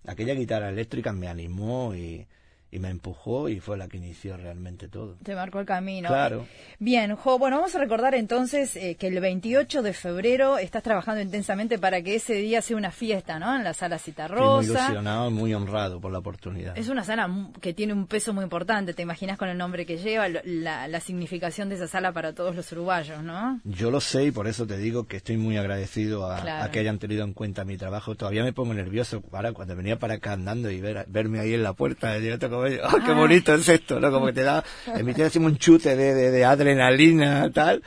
aquella 0.06 0.34
guitarra 0.34 0.68
eléctrica 0.68 1.12
me 1.12 1.28
animó 1.28 1.94
y, 1.94 2.26
y 2.72 2.78
me 2.78 2.88
empujó 2.88 3.48
y 3.50 3.60
fue 3.60 3.76
la 3.76 3.86
que 3.86 3.98
inició 3.98 4.36
realmente 4.36 4.88
todo. 4.88 5.16
Te 5.22 5.34
marcó 5.36 5.60
el 5.60 5.66
camino. 5.66 6.08
Claro. 6.08 6.46
Bien, 6.78 7.14
Jo, 7.14 7.38
bueno, 7.38 7.56
vamos 7.58 7.74
a 7.76 7.78
recordar 7.78 8.14
entonces 8.14 8.74
eh, 8.76 8.96
que 8.98 9.08
el 9.08 9.20
28 9.20 9.82
de 9.82 9.92
febrero 9.92 10.56
estás 10.58 10.82
trabajando 10.82 11.20
intensamente 11.20 11.78
para 11.78 12.02
que 12.02 12.14
ese 12.16 12.34
día 12.34 12.62
sea 12.62 12.76
una 12.76 12.90
fiesta, 12.90 13.38
¿no? 13.38 13.54
En 13.54 13.62
la 13.62 13.74
sala 13.74 13.96
Estoy 13.96 14.10
muy 14.10 14.14
Citarrosa. 14.14 14.72
ilusionado 14.86 15.28
y 15.30 15.32
muy 15.34 15.54
honrado 15.54 16.00
por 16.00 16.10
la 16.10 16.18
oportunidad. 16.18 16.76
Es 16.76 16.88
una 16.88 17.04
sala 17.04 17.28
que 17.60 17.74
tiene 17.74 17.92
un 17.92 18.06
peso 18.06 18.32
muy 18.32 18.42
importante, 18.42 18.94
te 18.94 19.02
imaginas 19.02 19.36
con 19.38 19.48
el 19.50 19.58
nombre 19.58 19.84
que 19.84 19.98
lleva, 19.98 20.28
la, 20.28 20.88
la 20.88 21.00
significación 21.00 21.68
de 21.68 21.74
esa 21.74 21.86
sala 21.88 22.12
para 22.12 22.32
todos 22.34 22.56
los 22.56 22.72
uruguayos, 22.72 23.22
¿no? 23.22 23.60
Yo 23.64 23.90
lo 23.90 24.00
sé 24.00 24.24
y 24.24 24.30
por 24.30 24.48
eso 24.48 24.66
te 24.66 24.78
digo 24.78 25.04
que 25.06 25.18
estoy 25.18 25.36
muy 25.36 25.58
agradecido 25.58 26.30
a, 26.30 26.40
Claro. 26.40 26.64
a 26.64 26.70
que 26.70 26.78
hayan 26.80 26.98
tenido 26.98 27.22
en 27.24 27.34
cuenta 27.34 27.64
mi 27.66 27.76
trabajo. 27.76 28.14
Todavía 28.14 28.42
me 28.42 28.54
pongo 28.54 28.72
nervioso 28.72 29.22
ahora 29.30 29.52
cuando 29.52 29.76
venía 29.76 29.98
para 29.98 30.14
acá 30.14 30.32
andando 30.32 30.70
y 30.70 30.80
ver, 30.80 31.04
verme 31.08 31.38
ahí 31.40 31.52
en 31.54 31.62
la 31.62 31.74
puerta. 31.74 32.16
Y 32.18 32.26
yo 32.26 32.38
¡oh, 32.62 32.96
qué 33.04 33.10
Ah. 33.10 33.14
bonito 33.14 33.54
es 33.54 33.68
esto! 33.68 33.98
¿no? 34.00 34.10
Como 34.10 34.26
que 34.26 34.32
te 34.32 34.42
da, 34.42 34.62
me 35.02 35.14
tiene 35.14 35.24
así 35.28 35.38
un 35.38 35.56
chute 35.58 35.96
de, 35.96 36.14
de, 36.14 36.30
de 36.30 36.44
adrenalina, 36.44 37.50
tal. 37.52 37.82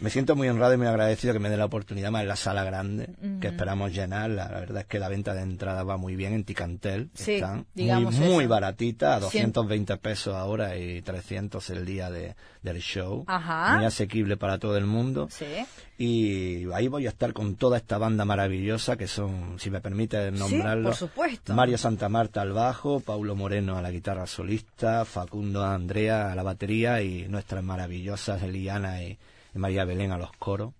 Me 0.00 0.08
siento 0.10 0.34
muy 0.34 0.48
honrado 0.48 0.72
y 0.72 0.76
muy 0.78 0.86
agradecido 0.86 1.32
que 1.34 1.38
me 1.38 1.50
dé 1.50 1.56
la 1.58 1.66
oportunidad 1.66 2.10
más 2.10 2.22
en 2.22 2.28
la 2.28 2.36
sala 2.36 2.64
grande, 2.64 3.10
que 3.40 3.48
esperamos 3.48 3.92
llenar. 3.92 4.30
La, 4.30 4.48
verdad 4.48 4.80
es 4.82 4.86
que 4.86 4.98
la 4.98 5.08
venta 5.08 5.34
de 5.34 5.42
entrada 5.42 5.82
va 5.84 5.96
muy 5.98 6.16
bien 6.16 6.32
en 6.32 6.44
Ticantel. 6.44 7.10
Sí, 7.14 7.32
Están 7.34 7.66
digamos 7.74 8.14
muy, 8.14 8.28
muy 8.28 8.44
eso. 8.44 8.50
baratita, 8.50 9.16
a 9.16 9.20
Cien- 9.20 9.52
220 9.52 9.96
pesos 9.98 10.34
ahora 10.34 10.76
y 10.78 11.02
300 11.02 11.68
el 11.70 11.84
día 11.84 12.10
de, 12.10 12.34
del 12.62 12.78
show. 12.80 13.24
Ajá. 13.26 13.76
Muy 13.76 13.84
asequible 13.84 14.36
para 14.38 14.58
todo 14.58 14.76
el 14.78 14.86
mundo. 14.86 15.28
Sí. 15.30 15.44
Y 15.98 16.72
ahí 16.72 16.88
voy 16.88 17.04
a 17.06 17.10
estar 17.10 17.34
con 17.34 17.56
toda 17.56 17.76
esta 17.76 17.98
banda 17.98 18.24
maravillosa 18.24 18.96
que 18.96 19.06
son, 19.06 19.58
si 19.58 19.70
me 19.70 19.82
permite 19.82 20.30
nombrarlo, 20.30 20.88
por 20.88 20.96
supuesto. 20.96 21.52
Mario 21.54 21.76
Santa 21.76 22.08
Marta 22.08 22.40
al 22.40 22.52
bajo, 22.52 23.00
Paulo 23.00 23.36
Moreno 23.36 23.76
a 23.76 23.82
la 23.82 23.90
guitarra 23.90 24.26
solista, 24.26 25.04
Facundo 25.04 25.62
Andrea 25.62 26.32
a 26.32 26.34
la 26.34 26.42
batería 26.42 27.02
y 27.02 27.28
nuestras 27.28 27.62
maravillosas 27.62 28.42
Eliana 28.42 29.02
y, 29.02 29.18
María 29.54 29.84
Belén 29.84 30.12
a 30.12 30.18
los 30.18 30.32
coros. 30.32 30.72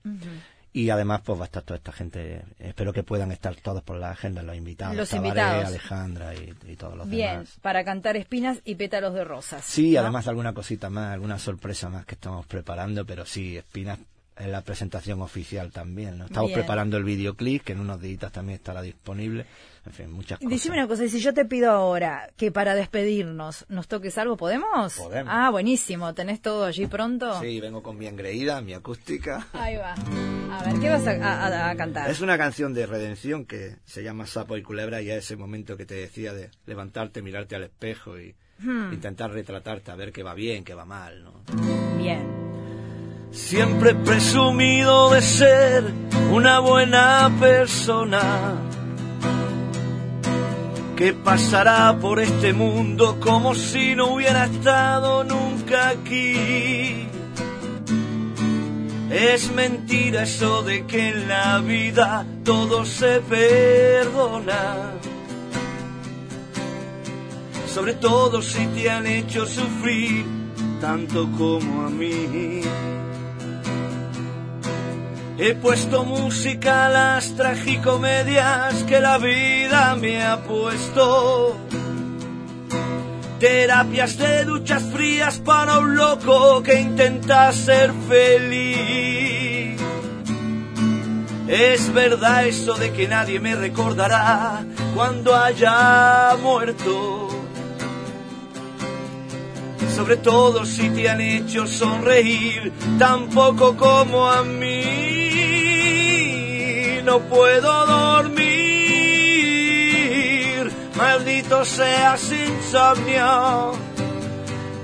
Y 0.72 0.90
además, 0.90 1.22
pues 1.24 1.36
va 1.36 1.42
a 1.42 1.46
estar 1.46 1.64
toda 1.64 1.78
esta 1.78 1.90
gente. 1.90 2.44
Espero 2.60 2.92
que 2.92 3.02
puedan 3.02 3.32
estar 3.32 3.56
todos 3.56 3.82
por 3.82 3.96
la 3.96 4.10
agenda, 4.12 4.40
los 4.44 4.54
invitados. 4.56 4.96
Los 4.96 5.08
Tabaré, 5.10 5.28
invitados. 5.28 5.64
Alejandra 5.66 6.34
y, 6.34 6.54
y 6.68 6.76
todos 6.76 6.96
los 6.96 7.08
Bien, 7.10 7.30
demás. 7.30 7.58
para 7.60 7.82
cantar 7.82 8.16
espinas 8.16 8.60
y 8.64 8.76
pétalos 8.76 9.12
de 9.14 9.24
rosas. 9.24 9.64
Sí, 9.64 9.92
¿no? 9.94 10.00
además 10.00 10.28
alguna 10.28 10.52
cosita 10.52 10.88
más, 10.88 11.12
alguna 11.12 11.40
sorpresa 11.40 11.88
más 11.88 12.06
que 12.06 12.14
estamos 12.14 12.46
preparando, 12.46 13.04
pero 13.04 13.26
sí, 13.26 13.56
Espinas 13.56 13.98
en 14.40 14.52
la 14.52 14.62
presentación 14.62 15.20
oficial 15.22 15.70
también. 15.70 16.18
¿no? 16.18 16.24
Estamos 16.26 16.48
Bien. 16.48 16.60
preparando 16.60 16.96
el 16.96 17.04
videoclip, 17.04 17.62
que 17.62 17.72
en 17.72 17.80
unos 17.80 18.00
días 18.00 18.32
también 18.32 18.56
estará 18.56 18.82
disponible. 18.82 19.46
En 19.86 19.92
fin, 19.92 20.10
muchas 20.12 20.38
cosas. 20.38 20.50
Decime 20.50 20.76
una 20.76 20.86
cosa, 20.88 21.04
y 21.04 21.08
si 21.08 21.20
yo 21.20 21.32
te 21.32 21.44
pido 21.46 21.70
ahora 21.70 22.28
que 22.36 22.52
para 22.52 22.74
despedirnos 22.74 23.64
nos 23.70 23.88
toques 23.88 24.18
algo, 24.18 24.36
¿podemos? 24.36 24.94
Podemos. 24.94 25.32
Ah, 25.34 25.48
buenísimo, 25.50 26.12
¿tenés 26.14 26.42
todo 26.42 26.64
allí 26.66 26.86
pronto? 26.86 27.40
Sí, 27.40 27.60
vengo 27.60 27.82
con 27.82 27.96
mi 27.96 28.06
engreída, 28.06 28.60
mi 28.60 28.74
acústica. 28.74 29.46
Ahí 29.54 29.76
va. 29.76 29.94
A 29.94 30.64
ver, 30.64 30.80
¿qué 30.80 30.90
vas 30.90 31.06
a, 31.06 31.12
a- 31.12 31.70
a 31.70 31.76
cantar? 31.76 32.10
Es 32.10 32.20
una 32.20 32.36
canción 32.36 32.74
de 32.74 32.84
redención 32.86 33.46
que 33.46 33.76
se 33.86 34.02
llama 34.02 34.26
Sapo 34.26 34.56
y 34.58 34.62
Culebra 34.62 35.00
y 35.00 35.10
es 35.10 35.24
ese 35.24 35.36
momento 35.36 35.76
que 35.78 35.86
te 35.86 35.94
decía 35.94 36.34
de 36.34 36.50
levantarte, 36.66 37.22
mirarte 37.22 37.56
al 37.56 37.64
espejo 37.64 38.18
y 38.18 38.34
Hmm. 38.62 38.92
intentar 38.92 39.30
retratarte 39.30 39.90
a 39.90 39.94
ver 39.96 40.12
qué 40.12 40.22
va 40.22 40.34
bien, 40.34 40.64
qué 40.64 40.74
va 40.74 40.84
mal, 40.84 41.24
¿no? 41.24 41.32
Bien. 41.96 42.26
Siempre 43.32 43.90
he 43.90 43.94
presumido 43.94 45.10
de 45.10 45.22
ser 45.22 45.84
una 46.32 46.58
buena 46.58 47.30
persona 47.38 48.20
que 50.96 51.12
pasará 51.12 51.96
por 51.98 52.20
este 52.20 52.52
mundo 52.52 53.18
como 53.20 53.54
si 53.54 53.94
no 53.94 54.14
hubiera 54.14 54.46
estado 54.46 55.24
nunca 55.24 55.90
aquí. 55.90 57.06
Es 59.10 59.50
mentira 59.52 60.24
eso 60.24 60.62
de 60.62 60.84
que 60.86 61.08
en 61.08 61.28
la 61.28 61.58
vida 61.60 62.26
todo 62.44 62.84
se 62.84 63.20
perdona. 63.20 64.92
Sobre 67.66 67.94
todo 67.94 68.42
si 68.42 68.66
te 68.66 68.90
han 68.90 69.06
hecho 69.06 69.46
sufrir 69.46 70.24
tanto 70.80 71.30
como 71.38 71.86
a 71.86 71.90
mí. 71.90 72.62
He 75.42 75.54
puesto 75.54 76.04
música 76.04 76.84
a 76.84 76.88
las 76.90 77.34
tragicomedias 77.34 78.84
que 78.84 79.00
la 79.00 79.16
vida 79.16 79.96
me 79.96 80.22
ha 80.22 80.42
puesto. 80.42 81.56
Terapias 83.38 84.18
de 84.18 84.44
duchas 84.44 84.82
frías 84.92 85.38
para 85.38 85.78
un 85.78 85.96
loco 85.96 86.62
que 86.62 86.78
intenta 86.78 87.50
ser 87.54 87.90
feliz. 88.06 89.80
Es 91.48 91.90
verdad 91.94 92.44
eso 92.44 92.74
de 92.74 92.92
que 92.92 93.08
nadie 93.08 93.40
me 93.40 93.54
recordará 93.54 94.62
cuando 94.94 95.34
haya 95.34 96.36
muerto. 96.42 97.30
Sobre 99.96 100.18
todo 100.18 100.66
si 100.66 100.90
te 100.90 101.08
han 101.08 101.22
hecho 101.22 101.66
sonreír, 101.66 102.74
tampoco 102.98 103.74
como 103.78 104.30
a 104.30 104.42
mí. 104.42 105.09
No 107.10 107.18
puedo 107.18 107.86
dormir, 107.86 108.40
maldito 110.94 111.64
seas 111.64 112.30
insomnio. 112.30 113.72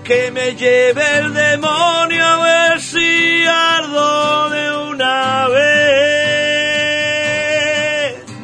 Que 0.03 0.33
me 0.33 0.57
lleve 0.57 1.19
el 1.19 1.33
demonio 1.33 2.25
a 2.25 2.37
ver 2.43 2.81
si 2.81 3.45
ardo 3.47 4.51
de 4.51 4.77
una 4.91 5.47
vez. 5.47 5.77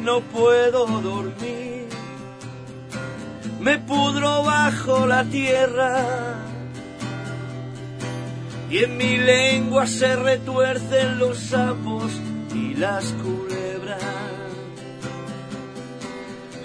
No 0.01 0.21
puedo 0.21 0.85
dormir, 0.85 1.89
me 3.59 3.79
pudro 3.79 4.43
bajo 4.43 5.05
la 5.05 5.25
tierra 5.25 6.05
y 8.69 8.77
en 8.85 8.95
mi 8.95 9.17
lengua 9.17 9.85
se 9.87 10.15
retuercen 10.15 11.19
los 11.19 11.37
sapos 11.37 12.22
y 12.73 12.77
las 12.77 13.13
culebras. 13.13 14.01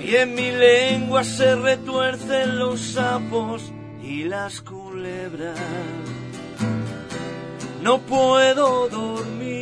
Y 0.00 0.16
en 0.16 0.34
mi 0.34 0.50
lengua 0.50 1.22
se 1.24 1.54
retuercen 1.56 2.58
los 2.58 2.80
sapos 2.80 3.72
y 4.02 4.24
las 4.24 4.62
culebras. 4.62 5.58
No 7.82 7.98
puedo 7.98 8.88
dormir, 8.88 9.57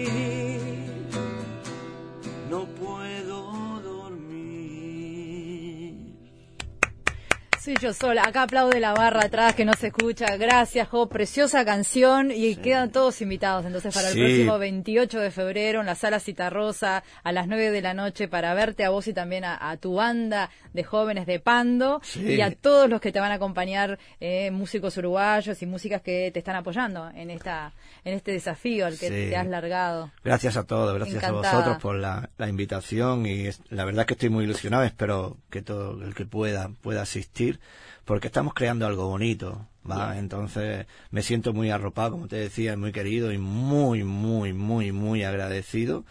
Soy 7.67 7.75
yo 7.83 7.93
sola. 7.93 8.23
Acá 8.23 8.43
aplaude 8.45 8.79
la 8.79 8.93
barra 8.93 9.25
atrás 9.25 9.57
que 9.57 9.65
no 9.65 9.73
se 9.73 9.89
escucha. 9.89 10.37
Gracias, 10.37 10.87
Jo. 10.87 11.09
Preciosa 11.09 11.65
canción. 11.65 12.31
Y 12.31 12.55
quedan 12.55 12.93
todos 12.93 13.21
invitados 13.23 13.67
entonces 13.67 13.93
para 13.93 14.11
el 14.11 14.17
próximo 14.17 14.57
28 14.57 15.19
de 15.19 15.33
febrero 15.33 15.81
en 15.81 15.87
la 15.87 15.97
sala 15.97 16.21
Citarrosa 16.21 17.03
a 17.25 17.33
las 17.33 17.49
9 17.49 17.73
de 17.73 17.83
la 17.83 17.93
noche 17.93 18.29
para 18.29 18.55
verte 18.55 18.85
a 18.85 18.91
vos 18.91 19.09
y 19.09 19.13
también 19.13 19.45
a, 19.45 19.69
a 19.69 19.77
tu 19.79 19.95
banda 19.97 20.49
de 20.75 20.85
jóvenes 20.85 21.27
de 21.27 21.41
Pando 21.41 22.01
Sí. 22.05 22.21
y 22.35 22.41
a 22.41 22.53
todos 22.53 22.89
los 22.89 23.01
que 23.01 23.11
te 23.11 23.19
van 23.19 23.33
a 23.33 23.35
acompañar, 23.35 23.99
eh, 24.21 24.53
músicos 24.53 24.97
uruguayos 24.99 25.61
y 25.61 25.67
músicas 25.67 26.03
que 26.03 26.31
te 26.33 26.39
están 26.39 26.55
apoyando 26.55 27.11
en 27.17 27.31
esta 27.31 27.73
en 28.05 28.15
este 28.15 28.31
desafío 28.31 28.87
al 28.87 28.97
que 28.97 29.11
te 29.11 29.37
has 29.37 29.47
largado. 29.49 30.13
Gracias 30.23 30.57
a 30.57 30.63
todos, 30.63 30.95
gracias 30.95 31.17
Encantada. 31.17 31.51
a 31.51 31.55
vosotros 31.55 31.83
por 31.83 31.97
la, 31.97 32.31
la 32.39 32.49
invitación 32.49 33.27
y 33.27 33.49
es- 33.49 33.61
la 33.71 33.85
verdad 33.85 34.03
es 34.03 34.07
que 34.07 34.15
estoy 34.15 34.29
muy 34.29 34.45
ilusionado, 34.45 34.85
espero 34.85 35.37
que 35.51 35.63
todo 35.63 36.01
el 36.05 36.15
que 36.15 36.27
pueda 36.27 36.71
pueda 36.83 37.03
asistir 37.03 37.56
porque 38.05 38.29
estamos 38.29 38.55
creando 38.55 38.87
algo 38.87 39.09
bonito, 39.09 39.67
¿va? 39.89 40.19
Entonces 40.19 40.87
me 41.11 41.23
siento 41.23 41.53
muy 41.53 41.71
arropado, 41.71 42.13
como 42.13 42.29
te 42.29 42.37
decía, 42.37 42.77
muy 42.77 42.93
querido 42.93 43.33
y 43.33 43.39
muy, 43.39 44.05
muy, 44.05 44.53
muy, 44.53 44.93
muy 44.93 45.25
agradecido. 45.25 46.05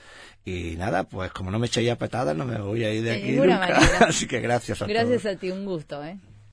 Y 0.43 0.75
nada, 0.75 1.05
pues 1.05 1.31
como 1.31 1.49
no 1.51 1.58
me 1.60 1.67
echéis 1.67 1.89
a 1.91 1.97
patadas, 1.97 2.36
no 2.36 2.45
me 2.45 2.60
voy 2.60 2.84
a 2.84 2.93
ir 2.93 3.03
de 3.03 3.10
De 3.12 3.15
aquí 3.17 3.31
ninguna 3.31 3.60
nunca. 3.60 3.79
manera. 3.79 3.99
Así 4.10 4.27
que 4.27 4.39
gracias 4.41 4.81
a 4.81 4.86
todos. 4.86 4.93
Gracias 4.97 5.25
a 5.25 5.39
ti, 5.39 5.49
un 5.51 5.65
gusto, 5.65 6.03
¿eh? 6.03 6.17